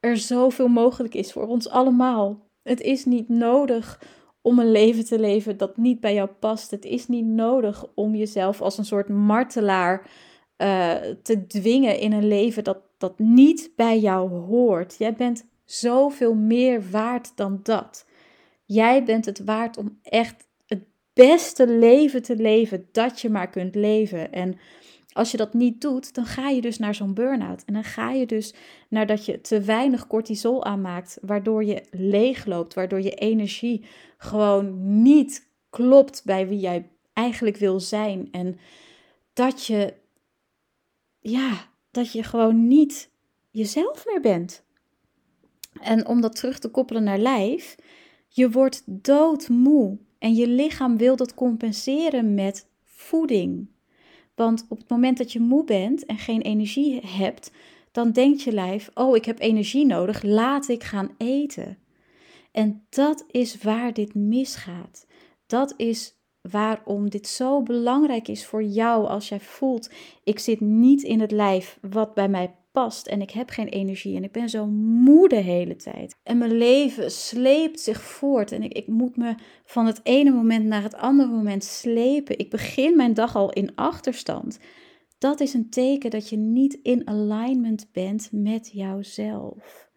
er 0.00 0.16
zoveel 0.16 0.68
mogelijk 0.68 1.14
is 1.14 1.32
voor 1.32 1.46
ons 1.46 1.68
allemaal. 1.68 2.50
Het 2.62 2.80
is 2.80 3.04
niet 3.04 3.28
nodig 3.28 4.00
om 4.46 4.58
een 4.58 4.70
leven 4.70 5.04
te 5.04 5.18
leven 5.18 5.56
dat 5.56 5.76
niet 5.76 6.00
bij 6.00 6.14
jou 6.14 6.28
past. 6.28 6.70
Het 6.70 6.84
is 6.84 7.08
niet 7.08 7.24
nodig 7.24 7.84
om 7.94 8.14
jezelf 8.14 8.60
als 8.60 8.78
een 8.78 8.84
soort 8.84 9.08
martelaar 9.08 10.10
uh, 10.58 10.94
te 11.22 11.46
dwingen 11.46 11.98
in 11.98 12.12
een 12.12 12.28
leven 12.28 12.64
dat, 12.64 12.78
dat 12.98 13.18
niet 13.18 13.70
bij 13.76 13.98
jou 13.98 14.30
hoort. 14.30 14.96
Jij 14.98 15.14
bent 15.14 15.46
zoveel 15.64 16.34
meer 16.34 16.90
waard 16.90 17.36
dan 17.36 17.60
dat. 17.62 18.06
Jij 18.64 19.04
bent 19.04 19.24
het 19.24 19.44
waard 19.44 19.76
om 19.76 19.98
echt 20.02 20.46
het 20.66 20.84
beste 21.12 21.66
leven 21.68 22.22
te 22.22 22.36
leven 22.36 22.88
dat 22.92 23.20
je 23.20 23.30
maar 23.30 23.50
kunt 23.50 23.74
leven. 23.74 24.32
En 24.32 24.58
als 25.16 25.30
je 25.30 25.36
dat 25.36 25.54
niet 25.54 25.80
doet, 25.80 26.14
dan 26.14 26.24
ga 26.24 26.48
je 26.48 26.60
dus 26.60 26.78
naar 26.78 26.94
zo'n 26.94 27.14
burn-out. 27.14 27.62
En 27.64 27.74
dan 27.74 27.84
ga 27.84 28.10
je 28.10 28.26
dus 28.26 28.54
naar 28.88 29.06
dat 29.06 29.24
je 29.24 29.40
te 29.40 29.60
weinig 29.60 30.06
cortisol 30.06 30.64
aanmaakt, 30.64 31.18
waardoor 31.22 31.64
je 31.64 31.82
leegloopt, 31.90 32.74
waardoor 32.74 33.00
je 33.00 33.14
energie 33.14 33.84
gewoon 34.18 35.02
niet 35.02 35.48
klopt 35.70 36.22
bij 36.24 36.48
wie 36.48 36.58
jij 36.58 36.90
eigenlijk 37.12 37.56
wil 37.56 37.80
zijn. 37.80 38.28
En 38.30 38.58
dat 39.32 39.66
je, 39.66 39.94
ja, 41.20 41.68
dat 41.90 42.12
je 42.12 42.22
gewoon 42.22 42.66
niet 42.66 43.10
jezelf 43.50 44.04
meer 44.06 44.20
bent. 44.20 44.64
En 45.80 46.06
om 46.06 46.20
dat 46.20 46.36
terug 46.36 46.58
te 46.58 46.68
koppelen 46.68 47.04
naar 47.04 47.18
lijf, 47.18 47.76
je 48.28 48.50
wordt 48.50 48.82
doodmoe 48.86 49.98
en 50.18 50.34
je 50.34 50.48
lichaam 50.48 50.96
wil 50.96 51.16
dat 51.16 51.34
compenseren 51.34 52.34
met 52.34 52.66
voeding. 52.84 53.74
Want 54.36 54.66
op 54.68 54.78
het 54.78 54.88
moment 54.88 55.18
dat 55.18 55.32
je 55.32 55.40
moe 55.40 55.64
bent 55.64 56.06
en 56.06 56.18
geen 56.18 56.40
energie 56.40 57.00
hebt, 57.06 57.50
dan 57.92 58.12
denkt 58.12 58.42
je 58.42 58.52
lijf: 58.52 58.90
Oh, 58.94 59.16
ik 59.16 59.24
heb 59.24 59.40
energie 59.40 59.86
nodig, 59.86 60.22
laat 60.22 60.68
ik 60.68 60.84
gaan 60.84 61.10
eten. 61.16 61.78
En 62.52 62.86
dat 62.88 63.24
is 63.30 63.62
waar 63.62 63.92
dit 63.92 64.14
misgaat. 64.14 65.06
Dat 65.46 65.74
is 65.76 66.14
waarom 66.40 67.10
dit 67.10 67.26
zo 67.28 67.62
belangrijk 67.62 68.28
is 68.28 68.46
voor 68.46 68.62
jou 68.62 69.06
als 69.06 69.28
jij 69.28 69.40
voelt: 69.40 69.90
ik 70.24 70.38
zit 70.38 70.60
niet 70.60 71.02
in 71.02 71.20
het 71.20 71.30
lijf 71.30 71.78
wat 71.80 72.14
bij 72.14 72.28
mij 72.28 72.54
past 72.82 73.06
en 73.06 73.20
ik 73.20 73.30
heb 73.30 73.50
geen 73.50 73.68
energie 73.68 74.16
en 74.16 74.24
ik 74.24 74.32
ben 74.32 74.48
zo 74.48 74.66
moe 74.66 75.28
de 75.28 75.36
hele 75.36 75.76
tijd. 75.76 76.16
En 76.22 76.38
mijn 76.38 76.56
leven 76.56 77.10
sleept 77.10 77.80
zich 77.80 78.02
voort 78.02 78.52
en 78.52 78.62
ik, 78.62 78.72
ik 78.72 78.86
moet 78.86 79.16
me 79.16 79.34
van 79.64 79.86
het 79.86 80.00
ene 80.02 80.30
moment 80.30 80.64
naar 80.64 80.82
het 80.82 80.94
andere 80.94 81.30
moment 81.30 81.64
slepen. 81.64 82.38
Ik 82.38 82.50
begin 82.50 82.96
mijn 82.96 83.14
dag 83.14 83.36
al 83.36 83.52
in 83.52 83.74
achterstand. 83.74 84.58
Dat 85.18 85.40
is 85.40 85.54
een 85.54 85.70
teken 85.70 86.10
dat 86.10 86.28
je 86.28 86.36
niet 86.36 86.78
in 86.82 87.08
alignment 87.08 87.88
bent 87.92 88.28
met 88.32 88.70
jouzelf. 88.72 89.88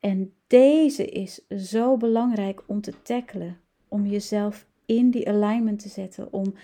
En 0.00 0.32
deze 0.46 1.06
is 1.06 1.46
zo 1.48 1.96
belangrijk 1.96 2.62
om 2.66 2.80
te 2.80 3.02
tackelen, 3.02 3.60
om 3.88 4.06
jezelf 4.06 4.66
in 4.86 5.10
die 5.10 5.28
alignment 5.28 5.78
te 5.78 5.88
zetten, 5.88 6.32
om 6.32 6.54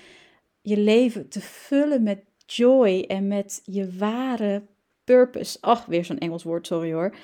je 0.61 0.77
leven 0.77 1.29
te 1.29 1.41
vullen 1.41 2.03
met 2.03 2.25
joy 2.47 3.05
en 3.07 3.29
met 3.29 3.61
je 3.65 3.97
ware 3.99 4.63
purpose. 5.09 5.59
Ach, 5.61 5.87
weer 5.87 6.05
zo'n 6.05 6.19
Engels 6.19 6.43
woord, 6.43 6.67
sorry 6.67 6.93
hoor. 6.93 7.15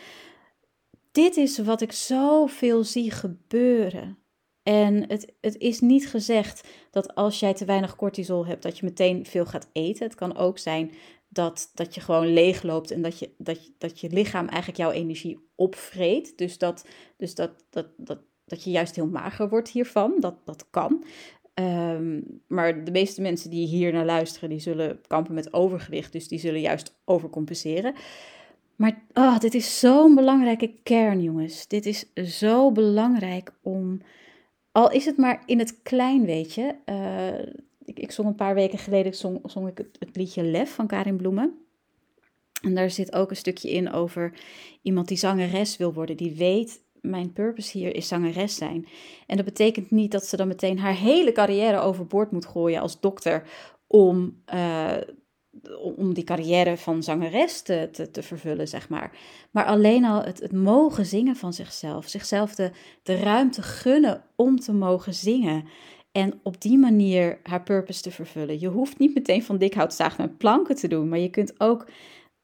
Dit 1.12 1.37
is 1.37 1.59
wat 1.59 1.81
ik 1.81 1.92
zoveel 1.92 2.85
zie 2.85 3.11
gebeuren. 3.11 4.18
En 4.62 5.09
het, 5.09 5.35
het 5.40 5.59
is 5.59 5.81
niet 5.81 6.09
gezegd 6.09 6.68
dat 6.90 7.14
als 7.14 7.40
jij 7.40 7.55
te 7.55 7.64
weinig 7.64 7.97
cortisol 7.97 8.47
hebt, 8.47 8.62
dat 8.62 8.79
je 8.79 8.85
meteen 8.85 9.27
veel 9.27 9.47
gaat 9.47 9.68
eten. 9.73 10.05
Het 10.05 10.14
kan 10.14 10.37
ook 10.37 10.59
zijn 10.59 10.92
dat, 11.29 11.70
dat 11.75 11.94
je 11.94 12.01
gewoon 12.01 12.33
leeg 12.33 12.62
loopt 12.62 12.90
en 12.90 13.03
dat 13.03 13.18
je, 13.18 13.35
dat, 13.38 13.73
dat 13.79 14.01
je 14.01 14.11
lichaam 14.11 14.47
eigenlijk 14.49 14.79
jouw 14.79 14.90
energie 14.90 15.38
opvreet. 15.55 16.38
Dus, 16.38 16.59
dat, 16.59 16.87
dus 17.16 17.35
dat, 17.35 17.64
dat, 17.70 17.87
dat, 17.97 18.18
dat 18.44 18.64
je 18.64 18.70
juist 18.70 18.94
heel 18.94 19.07
mager 19.07 19.49
wordt 19.49 19.68
hiervan. 19.68 20.16
Dat, 20.20 20.37
dat 20.44 20.70
kan. 20.70 21.05
Ehm, 21.54 22.20
maar 22.46 22.84
de 22.84 22.90
meeste 22.90 23.20
mensen 23.20 23.50
die 23.50 23.66
hier 23.66 23.92
naar 23.92 24.04
luisteren, 24.04 24.48
die 24.48 24.58
zullen 24.58 25.00
kampen 25.06 25.34
met 25.34 25.52
overgewicht. 25.52 26.12
Dus 26.12 26.28
die 26.28 26.38
zullen 26.38 26.60
juist 26.60 26.96
overcompenseren. 27.04 27.94
Maar 28.76 29.02
oh, 29.12 29.38
dit 29.38 29.54
is 29.54 29.78
zo'n 29.78 30.14
belangrijke 30.14 30.72
kern, 30.82 31.22
jongens. 31.22 31.66
Dit 31.66 31.86
is 31.86 32.12
zo 32.14 32.72
belangrijk 32.72 33.52
om. 33.62 34.00
Al 34.72 34.90
is 34.90 35.04
het 35.04 35.16
maar 35.16 35.42
in 35.46 35.58
het 35.58 35.82
klein, 35.82 36.24
weet 36.24 36.54
je. 36.54 36.74
Uh, 36.86 37.52
ik, 37.84 37.98
ik 37.98 38.10
zong 38.10 38.28
een 38.28 38.34
paar 38.34 38.54
weken 38.54 38.78
geleden 38.78 39.14
zong, 39.14 39.40
zong 39.44 39.68
ik 39.68 39.78
het, 39.78 39.96
het, 39.98 40.16
liedje 40.16 40.42
Lef 40.42 40.74
van 40.74 40.86
Karin 40.86 41.16
Bloemen. 41.16 41.58
En 42.62 42.74
daar 42.74 42.90
zit 42.90 43.14
ook 43.14 43.30
een 43.30 43.36
stukje 43.36 43.70
in 43.70 43.92
over 43.92 44.32
iemand 44.82 45.08
die 45.08 45.16
zangeres 45.16 45.76
wil 45.76 45.92
worden. 45.92 46.16
Die 46.16 46.34
weet 46.34 46.84
mijn 47.04 47.32
purpose 47.32 47.78
hier 47.78 47.94
is 47.94 48.08
zangeres 48.08 48.54
zijn. 48.54 48.86
En 49.26 49.36
dat 49.36 49.44
betekent 49.44 49.90
niet 49.90 50.12
dat 50.12 50.26
ze 50.26 50.36
dan 50.36 50.48
meteen 50.48 50.78
haar 50.78 50.94
hele 50.94 51.32
carrière 51.32 51.78
overboord 51.78 52.30
moet 52.30 52.46
gooien 52.46 52.80
als 52.80 53.00
dokter 53.00 53.42
om, 53.86 54.42
uh, 54.54 54.96
om 55.96 56.14
die 56.14 56.24
carrière 56.24 56.76
van 56.76 57.02
zangeres 57.02 57.62
te, 57.62 58.08
te, 58.10 58.22
vervullen, 58.22 58.68
zeg 58.68 58.88
maar. 58.88 59.18
Maar 59.50 59.64
alleen 59.64 60.04
al 60.04 60.22
het, 60.22 60.40
het 60.40 60.52
mogen 60.52 61.06
zingen 61.06 61.36
van 61.36 61.52
zichzelf, 61.52 62.08
zichzelf 62.08 62.54
de, 62.54 62.70
de 63.02 63.16
ruimte 63.16 63.62
gunnen 63.62 64.22
om 64.36 64.60
te 64.60 64.72
mogen 64.72 65.14
zingen. 65.14 65.64
En 66.12 66.40
op 66.42 66.60
die 66.60 66.78
manier 66.78 67.38
haar 67.42 67.62
purpose 67.62 68.02
te 68.02 68.10
vervullen. 68.10 68.60
Je 68.60 68.68
hoeft 68.68 68.98
niet 68.98 69.14
meteen 69.14 69.42
van 69.42 69.58
dik 69.58 69.74
hout 69.74 69.94
zaag 69.94 70.18
met 70.18 70.38
planken 70.38 70.76
te 70.76 70.88
doen, 70.88 71.08
maar 71.08 71.18
je 71.18 71.30
kunt 71.30 71.60
ook 71.60 71.86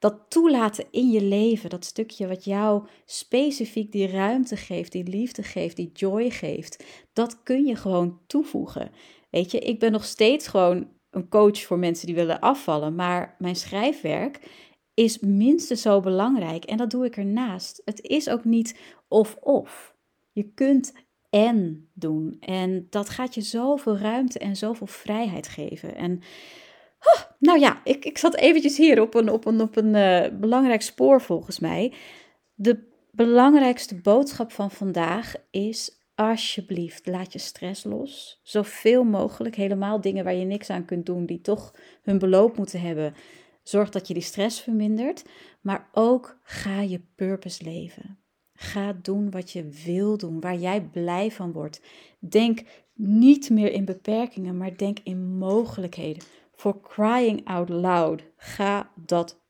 dat 0.01 0.21
toelaten 0.29 0.85
in 0.91 1.11
je 1.11 1.23
leven, 1.23 1.71
dat 1.71 1.85
stukje 1.85 2.27
wat 2.27 2.45
jou 2.45 2.87
specifiek 3.05 3.93
die 3.93 4.07
ruimte 4.07 4.57
geeft, 4.57 4.93
die 4.93 5.05
liefde 5.05 5.43
geeft, 5.43 5.77
die 5.77 5.91
joy 5.93 6.31
geeft, 6.31 6.85
dat 7.13 7.43
kun 7.43 7.67
je 7.67 7.77
gewoon 7.77 8.21
toevoegen. 8.27 8.91
Weet 9.31 9.51
je, 9.51 9.59
ik 9.59 9.79
ben 9.79 9.93
nog 9.93 10.05
steeds 10.05 10.49
gewoon 10.49 10.89
een 11.11 11.29
coach 11.29 11.63
voor 11.63 11.79
mensen 11.79 12.07
die 12.07 12.15
willen 12.15 12.41
afvallen, 12.41 12.95
maar 12.95 13.37
mijn 13.39 13.57
schrijfwerk 13.57 14.41
is 14.95 15.19
minstens 15.19 15.83
zo 15.83 16.01
belangrijk 16.01 16.65
en 16.65 16.77
dat 16.77 16.91
doe 16.91 17.05
ik 17.05 17.17
ernaast. 17.17 17.83
Het 17.85 18.01
is 18.01 18.29
ook 18.29 18.45
niet 18.45 18.79
of-of. 19.09 19.95
Je 20.33 20.53
kunt 20.55 20.93
en 21.31 21.89
doen 21.95 22.37
en 22.41 22.87
dat 22.91 23.09
gaat 23.09 23.35
je 23.35 23.41
zoveel 23.41 23.99
ruimte 23.99 24.39
en 24.39 24.57
zoveel 24.57 24.87
vrijheid 24.87 25.49
geven. 25.49 25.97
En 25.97 26.23
nou 27.39 27.61
ja, 27.61 27.81
ik, 27.85 28.05
ik 28.05 28.19
zat 28.19 28.37
eventjes 28.37 28.77
hier 28.77 29.01
op 29.01 29.15
een, 29.15 29.31
op 29.31 29.47
een, 29.47 29.61
op 29.61 29.77
een 29.77 29.95
uh, 29.95 30.39
belangrijk 30.41 30.83
spoor 30.83 31.21
volgens 31.21 31.59
mij. 31.59 31.93
De 32.55 32.89
belangrijkste 33.11 33.95
boodschap 33.95 34.53
van 34.53 34.71
vandaag 34.71 35.35
is 35.51 35.99
alsjeblieft, 36.15 37.07
laat 37.07 37.33
je 37.33 37.39
stress 37.39 37.85
los. 37.85 38.41
Zoveel 38.43 39.05
mogelijk, 39.05 39.55
helemaal 39.55 40.01
dingen 40.01 40.25
waar 40.25 40.35
je 40.35 40.45
niks 40.45 40.71
aan 40.71 40.85
kunt 40.85 41.07
doen, 41.07 41.27
die 41.27 41.41
toch 41.41 41.75
hun 42.03 42.19
beloop 42.19 42.57
moeten 42.57 42.81
hebben. 42.81 43.15
Zorg 43.63 43.91
dat 43.91 44.09
je 44.09 44.15
die 44.15 44.23
stress 44.23 44.61
vermindert, 44.61 45.25
maar 45.61 45.89
ook 45.93 46.39
ga 46.43 46.81
je 46.81 47.01
purpose 47.15 47.65
leven. 47.65 48.19
Ga 48.53 48.93
doen 49.03 49.31
wat 49.31 49.51
je 49.51 49.69
wil 49.85 50.17
doen, 50.17 50.41
waar 50.41 50.57
jij 50.57 50.81
blij 50.83 51.31
van 51.31 51.53
wordt. 51.53 51.81
Denk 52.19 52.63
niet 52.95 53.51
meer 53.51 53.73
in 53.73 53.85
beperkingen, 53.85 54.57
maar 54.57 54.77
denk 54.77 54.99
in 55.03 55.39
mogelijkheden. 55.39 56.23
For 56.61 56.81
crying 56.81 57.41
out 57.45 57.69
loud, 57.69 58.23
ga 58.37 58.91
dat 58.95 59.41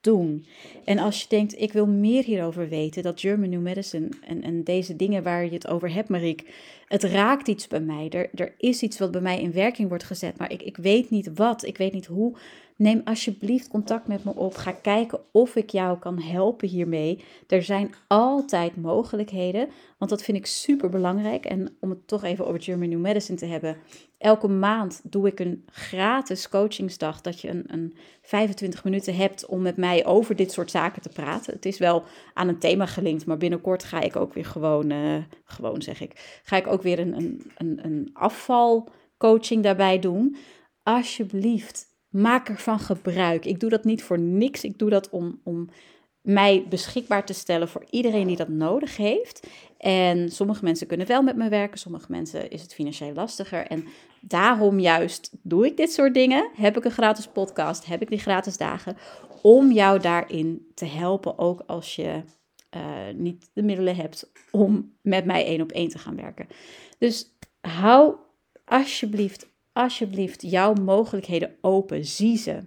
doen. 0.00 0.46
En 0.84 0.98
als 0.98 1.22
je 1.22 1.28
denkt, 1.28 1.60
ik 1.60 1.72
wil 1.72 1.86
meer 1.86 2.24
hierover 2.24 2.68
weten, 2.68 3.02
dat 3.02 3.20
German 3.20 3.48
New 3.48 3.60
Medicine 3.60 4.08
en, 4.26 4.42
en 4.42 4.64
deze 4.64 4.96
dingen 4.96 5.22
waar 5.22 5.44
je 5.44 5.50
het 5.50 5.68
over 5.68 5.92
hebt, 5.92 6.08
Mariek, 6.08 6.54
het 6.86 7.02
raakt 7.02 7.48
iets 7.48 7.66
bij 7.66 7.80
mij. 7.80 8.08
Er, 8.10 8.30
er 8.34 8.54
is 8.58 8.82
iets 8.82 8.98
wat 8.98 9.10
bij 9.10 9.20
mij 9.20 9.40
in 9.40 9.52
werking 9.52 9.88
wordt 9.88 10.04
gezet, 10.04 10.38
maar 10.38 10.52
ik, 10.52 10.62
ik 10.62 10.76
weet 10.76 11.10
niet 11.10 11.30
wat, 11.34 11.64
ik 11.64 11.76
weet 11.76 11.92
niet 11.92 12.06
hoe. 12.06 12.36
Neem 12.78 13.00
alsjeblieft 13.04 13.68
contact 13.68 14.06
met 14.06 14.24
me 14.24 14.34
op. 14.34 14.56
Ga 14.56 14.72
kijken 14.72 15.20
of 15.32 15.56
ik 15.56 15.70
jou 15.70 15.98
kan 15.98 16.20
helpen 16.20 16.68
hiermee. 16.68 17.24
Er 17.46 17.62
zijn 17.62 17.94
altijd 18.06 18.76
mogelijkheden, 18.76 19.68
want 19.96 20.10
dat 20.10 20.22
vind 20.22 20.38
ik 20.38 20.46
super 20.46 20.88
belangrijk. 20.88 21.44
En 21.44 21.76
om 21.80 21.90
het 21.90 22.08
toch 22.08 22.24
even 22.24 22.46
over 22.46 22.62
German 22.62 22.88
New 22.88 23.00
Medicine 23.00 23.38
te 23.38 23.46
hebben. 23.46 23.76
Elke 24.18 24.48
maand 24.48 25.00
doe 25.04 25.26
ik 25.26 25.40
een 25.40 25.64
gratis 25.66 26.48
coachingsdag. 26.48 27.20
Dat 27.20 27.40
je 27.40 27.48
een, 27.48 27.64
een 27.66 27.94
25 28.22 28.84
minuten 28.84 29.16
hebt 29.16 29.46
om 29.46 29.62
met 29.62 29.76
mij 29.76 30.06
over 30.06 30.36
dit 30.36 30.52
soort 30.52 30.70
zaken 30.70 31.02
te 31.02 31.08
praten. 31.08 31.52
Het 31.52 31.66
is 31.66 31.78
wel 31.78 32.02
aan 32.34 32.48
een 32.48 32.58
thema 32.58 32.86
gelinkt, 32.86 33.26
maar 33.26 33.38
binnenkort 33.38 33.84
ga 33.84 34.00
ik 34.00 34.16
ook 34.16 34.34
weer 34.34 34.44
gewoon, 34.44 34.90
uh, 34.90 35.16
gewoon 35.44 35.82
zeg 35.82 36.00
ik, 36.00 36.40
ga 36.42 36.56
ik 36.56 36.66
ook 36.66 36.82
weer 36.82 36.98
een, 36.98 37.16
een, 37.16 37.52
een, 37.56 37.84
een 37.84 38.10
afvalcoaching 38.12 39.62
daarbij 39.62 39.98
doen. 39.98 40.36
Alsjeblieft, 40.82 41.87
maak 42.08 42.48
ervan 42.48 42.78
gebruik. 42.78 43.44
Ik 43.44 43.60
doe 43.60 43.70
dat 43.70 43.84
niet 43.84 44.02
voor 44.02 44.18
niks. 44.18 44.64
Ik 44.64 44.78
doe 44.78 44.90
dat 44.90 45.10
om, 45.10 45.40
om 45.44 45.68
mij 46.20 46.66
beschikbaar 46.68 47.26
te 47.26 47.32
stellen 47.32 47.68
voor 47.68 47.84
iedereen 47.90 48.26
die 48.26 48.36
dat 48.36 48.48
nodig 48.48 48.96
heeft. 48.96 49.46
En 49.78 50.30
sommige 50.30 50.64
mensen 50.64 50.86
kunnen 50.86 51.06
wel 51.06 51.22
met 51.22 51.36
me 51.36 51.48
werken, 51.48 51.78
sommige 51.78 52.06
mensen 52.10 52.50
is 52.50 52.62
het 52.62 52.74
financieel 52.74 53.12
lastiger. 53.12 53.66
En 53.66 53.84
daarom 54.20 54.80
juist 54.80 55.30
doe 55.42 55.66
ik 55.66 55.76
dit 55.76 55.92
soort 55.92 56.14
dingen. 56.14 56.50
Heb 56.54 56.76
ik 56.76 56.84
een 56.84 56.90
gratis 56.90 57.26
podcast, 57.26 57.86
heb 57.86 58.02
ik 58.02 58.08
die 58.08 58.18
gratis 58.18 58.56
dagen, 58.56 58.96
om 59.42 59.72
jou 59.72 60.00
daarin 60.00 60.66
te 60.74 60.84
helpen, 60.84 61.38
ook 61.38 61.62
als 61.66 61.96
je 61.96 62.22
uh, 62.76 62.82
niet 63.14 63.50
de 63.52 63.62
middelen 63.62 63.96
hebt 63.96 64.30
om 64.50 64.92
met 65.02 65.24
mij 65.24 65.44
één 65.44 65.60
op 65.60 65.72
één 65.72 65.88
te 65.88 65.98
gaan 65.98 66.16
werken. 66.16 66.46
Dus 66.98 67.34
hou 67.60 68.14
alsjeblieft, 68.64 69.48
alsjeblieft 69.78 70.42
jouw 70.42 70.74
mogelijkheden 70.74 71.56
open. 71.60 72.04
Zie 72.04 72.36
ze. 72.36 72.64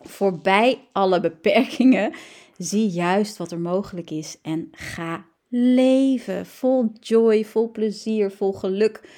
Voorbij 0.00 0.88
alle 0.92 1.20
beperkingen. 1.20 2.12
Zie 2.56 2.88
juist 2.88 3.36
wat 3.36 3.52
er 3.52 3.60
mogelijk 3.60 4.10
is 4.10 4.38
en 4.42 4.68
ga 4.70 5.26
leven. 5.48 6.46
Vol 6.46 6.92
joy, 7.00 7.44
vol 7.44 7.70
plezier, 7.70 8.30
vol 8.30 8.52
geluk, 8.52 9.10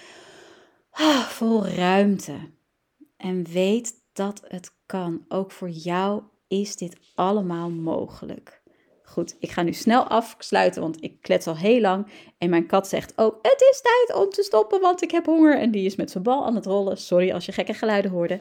ah, 0.91 1.21
vol 1.21 1.67
ruimte. 1.67 2.37
En 3.17 3.45
weet 3.45 3.95
dat 4.13 4.43
het 4.49 4.73
kan. 4.87 5.25
Ook 5.29 5.51
voor 5.51 5.71
jou 5.71 6.23
is 6.49 6.77
dit 6.77 6.97
allemaal 7.15 7.71
mogelijk. 7.71 8.60
Goed, 9.11 9.37
ik 9.39 9.51
ga 9.51 9.63
nu 9.63 9.73
snel 9.73 10.03
afsluiten, 10.03 10.83
want 10.83 11.03
ik 11.03 11.21
klets 11.21 11.47
al 11.47 11.57
heel 11.57 11.81
lang. 11.81 12.07
En 12.39 12.51
mijn 12.51 12.67
kat 12.67 12.89
zegt 12.89 13.13
ook: 13.17 13.39
Het 13.43 13.61
is 13.73 13.81
tijd 13.83 14.21
om 14.21 14.31
te 14.31 14.43
stoppen, 14.43 14.81
want 14.81 15.03
ik 15.03 15.11
heb 15.11 15.27
honger. 15.27 15.59
En 15.59 15.71
die 15.71 15.85
is 15.85 15.97
met 15.97 16.11
zijn 16.11 16.25
bal 16.25 16.47
aan 16.47 16.55
het 16.55 16.67
rollen. 16.67 16.97
Sorry 16.99 17.33
als 17.33 17.47
je 17.47 17.53
gekke 17.53 17.75
geluiden 17.75 18.11
hoorde. 18.11 18.41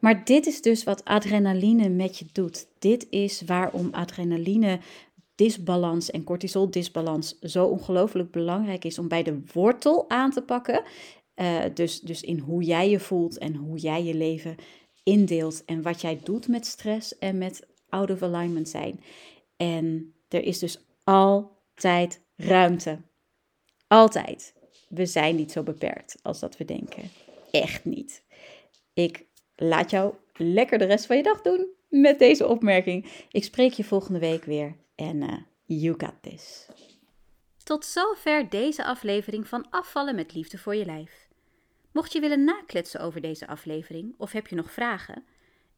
Maar 0.00 0.24
dit 0.24 0.46
is 0.46 0.62
dus 0.62 0.84
wat 0.84 1.04
adrenaline 1.04 1.88
met 1.88 2.18
je 2.18 2.26
doet. 2.32 2.66
Dit 2.78 3.06
is 3.10 3.42
waarom 3.42 3.88
adrenaline 3.92 4.78
disbalans 5.34 6.10
en 6.10 6.24
cortisol 6.24 6.70
disbalans 6.70 7.38
zo 7.40 7.66
ongelooflijk 7.66 8.30
belangrijk 8.30 8.84
is 8.84 8.98
om 8.98 9.08
bij 9.08 9.22
de 9.22 9.42
wortel 9.52 10.10
aan 10.10 10.30
te 10.30 10.42
pakken. 10.42 10.82
Uh, 11.36 11.58
dus, 11.74 12.00
dus 12.00 12.22
in 12.22 12.38
hoe 12.38 12.62
jij 12.62 12.90
je 12.90 13.00
voelt 13.00 13.38
en 13.38 13.54
hoe 13.54 13.78
jij 13.78 14.04
je 14.04 14.14
leven 14.14 14.56
indeelt 15.02 15.64
en 15.64 15.82
wat 15.82 16.00
jij 16.00 16.20
doet 16.22 16.48
met 16.48 16.66
stress 16.66 17.18
en 17.18 17.38
met 17.38 17.66
out 17.88 18.10
of 18.10 18.22
alignment 18.22 18.68
zijn. 18.68 19.00
En 19.56 20.14
er 20.28 20.42
is 20.42 20.58
dus 20.58 20.78
altijd 21.04 22.20
ruimte. 22.36 23.00
Altijd. 23.86 24.54
We 24.88 25.06
zijn 25.06 25.36
niet 25.36 25.52
zo 25.52 25.62
beperkt 25.62 26.18
als 26.22 26.40
dat 26.40 26.56
we 26.56 26.64
denken. 26.64 27.10
Echt 27.50 27.84
niet. 27.84 28.22
Ik 28.94 29.24
laat 29.56 29.90
jou 29.90 30.14
lekker 30.32 30.78
de 30.78 30.84
rest 30.84 31.06
van 31.06 31.16
je 31.16 31.22
dag 31.22 31.42
doen 31.42 31.66
met 31.88 32.18
deze 32.18 32.46
opmerking. 32.46 33.24
Ik 33.30 33.44
spreek 33.44 33.72
je 33.72 33.84
volgende 33.84 34.18
week 34.18 34.44
weer 34.44 34.76
en 34.94 35.16
uh, 35.22 35.36
you 35.64 35.94
got 35.98 36.14
this. 36.20 36.66
Tot 37.64 37.84
zover 37.84 38.48
deze 38.48 38.84
aflevering 38.84 39.48
van 39.48 39.70
Afvallen 39.70 40.14
met 40.14 40.34
Liefde 40.34 40.58
voor 40.58 40.74
je 40.74 40.84
Lijf. 40.84 41.28
Mocht 41.92 42.12
je 42.12 42.20
willen 42.20 42.44
nakletsen 42.44 43.00
over 43.00 43.20
deze 43.20 43.46
aflevering 43.46 44.14
of 44.18 44.32
heb 44.32 44.46
je 44.46 44.56
nog 44.56 44.70
vragen, 44.70 45.24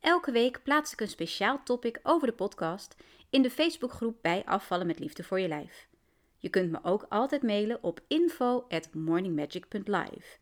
elke 0.01 0.33
week 0.33 0.63
plaats 0.63 0.93
ik 0.93 1.01
een 1.01 1.09
speciaal 1.09 1.61
topic 1.65 2.01
over 2.03 2.27
de 2.27 2.33
podcast 2.33 2.97
in 3.31 3.43
de 3.43 3.51
Facebookgroep 3.51 4.17
bij 4.21 4.45
Afvallen 4.45 4.87
met 4.87 4.99
Liefde 4.99 5.23
voor 5.23 5.41
je 5.41 5.49
Lijf. 5.49 5.89
Je 6.37 6.49
kunt 6.49 6.71
me 6.71 6.79
ook 6.83 7.07
altijd 7.09 7.43
mailen 7.43 7.83
op 7.83 8.01
info@morningmagic.live. 8.09 10.39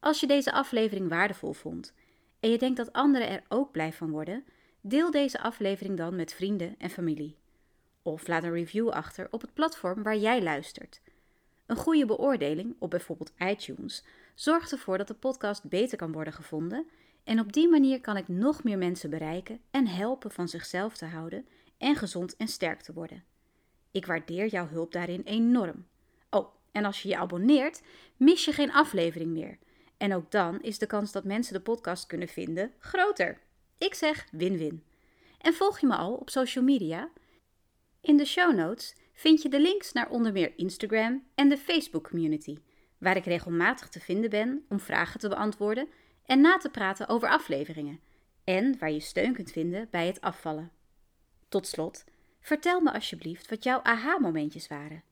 Als 0.00 0.20
je 0.20 0.26
deze 0.26 0.52
aflevering 0.52 1.08
waardevol 1.08 1.52
vond 1.52 1.94
en 2.40 2.50
je 2.50 2.58
denkt 2.58 2.76
dat 2.76 2.92
anderen 2.92 3.28
er 3.28 3.42
ook 3.48 3.72
blij 3.72 3.92
van 3.92 4.10
worden, 4.10 4.44
deel 4.80 5.10
deze 5.10 5.40
aflevering 5.40 5.96
dan 5.96 6.16
met 6.16 6.32
vrienden 6.32 6.74
en 6.78 6.90
familie. 6.90 7.36
Of 8.02 8.28
laat 8.28 8.42
een 8.42 8.52
review 8.52 8.88
achter 8.88 9.28
op 9.30 9.40
het 9.40 9.54
platform 9.54 10.02
waar 10.02 10.16
jij 10.16 10.42
luistert. 10.42 11.00
Een 11.66 11.76
goede 11.76 12.06
beoordeling 12.06 12.76
op 12.78 12.90
bijvoorbeeld 12.90 13.32
iTunes 13.38 14.04
zorgt 14.34 14.72
ervoor 14.72 14.98
dat 14.98 15.08
de 15.08 15.14
podcast 15.14 15.64
beter 15.64 15.98
kan 15.98 16.12
worden 16.12 16.32
gevonden 16.32 16.86
en 17.24 17.40
op 17.40 17.52
die 17.52 17.68
manier 17.68 18.00
kan 18.00 18.16
ik 18.16 18.28
nog 18.28 18.64
meer 18.64 18.78
mensen 18.78 19.10
bereiken 19.10 19.60
en 19.70 19.86
helpen 19.86 20.30
van 20.30 20.48
zichzelf 20.48 20.96
te 20.96 21.04
houden 21.04 21.46
en 21.78 21.96
gezond 21.96 22.36
en 22.36 22.48
sterk 22.48 22.80
te 22.80 22.92
worden. 22.92 23.24
Ik 23.90 24.06
waardeer 24.06 24.46
jouw 24.46 24.68
hulp 24.68 24.92
daarin 24.92 25.22
enorm. 25.24 25.86
Oh, 26.30 26.54
en 26.72 26.84
als 26.84 27.02
je 27.02 27.08
je 27.08 27.16
abonneert, 27.16 27.82
mis 28.16 28.44
je 28.44 28.52
geen 28.52 28.72
aflevering 28.72 29.30
meer. 29.30 29.58
En 29.96 30.14
ook 30.14 30.30
dan 30.30 30.62
is 30.62 30.78
de 30.78 30.86
kans 30.86 31.12
dat 31.12 31.24
mensen 31.24 31.54
de 31.54 31.60
podcast 31.60 32.06
kunnen 32.06 32.28
vinden 32.28 32.72
groter. 32.78 33.40
Ik 33.78 33.94
zeg 33.94 34.26
win-win. 34.30 34.84
En 35.38 35.54
volg 35.54 35.78
je 35.78 35.86
me 35.86 35.96
al 35.96 36.14
op 36.14 36.30
social 36.30 36.64
media? 36.64 37.10
In 38.00 38.16
de 38.16 38.24
show 38.24 38.54
notes 38.54 38.94
vind 39.12 39.42
je 39.42 39.48
de 39.48 39.60
links 39.60 39.92
naar 39.92 40.10
onder 40.10 40.32
meer 40.32 40.52
Instagram 40.56 41.24
en 41.34 41.48
de 41.48 41.58
Facebook 41.58 42.08
community, 42.08 42.58
waar 42.98 43.16
ik 43.16 43.24
regelmatig 43.24 43.88
te 43.88 44.00
vinden 44.00 44.30
ben 44.30 44.64
om 44.68 44.80
vragen 44.80 45.20
te 45.20 45.28
beantwoorden 45.28 45.88
en 46.24 46.40
na 46.40 46.56
te 46.56 46.70
praten 46.70 47.08
over 47.08 47.28
afleveringen, 47.28 48.00
en 48.44 48.78
waar 48.78 48.90
je 48.90 49.00
steun 49.00 49.32
kunt 49.32 49.52
vinden 49.52 49.88
bij 49.90 50.06
het 50.06 50.20
afvallen. 50.20 50.75
Tot 51.48 51.66
slot, 51.66 52.04
vertel 52.40 52.80
me 52.80 52.92
alsjeblieft 52.92 53.50
wat 53.50 53.64
jouw 53.64 53.80
aha-momentjes 53.82 54.68
waren. 54.68 55.02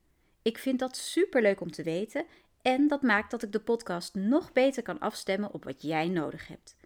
Ik 0.43 0.59
vind 0.59 0.79
dat 0.79 0.97
superleuk 0.97 1.61
om 1.61 1.71
te 1.71 1.83
weten 1.83 2.27
en 2.63 2.89
dat 2.89 3.03
maakt 3.03 3.31
dat 3.31 3.43
ik 3.43 3.53
de 3.53 3.61
podcast 3.61 4.15
nog 4.15 4.53
beter 4.53 4.83
kan 4.83 4.99
afstemmen 4.99 5.53
op 5.53 5.65
wat 5.65 5.83
jij 5.83 6.09
nodig 6.09 6.49
hebt. 6.49 6.77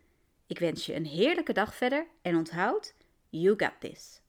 Ik 0.47 0.59
wens 0.59 0.87
je 0.87 0.95
een 0.95 1.07
heerlijke 1.07 1.53
dag 1.53 1.75
verder 1.75 2.07
en 2.23 2.37
onthoud, 2.37 2.95
you 3.29 3.55
got 3.57 3.73
this. 3.81 4.21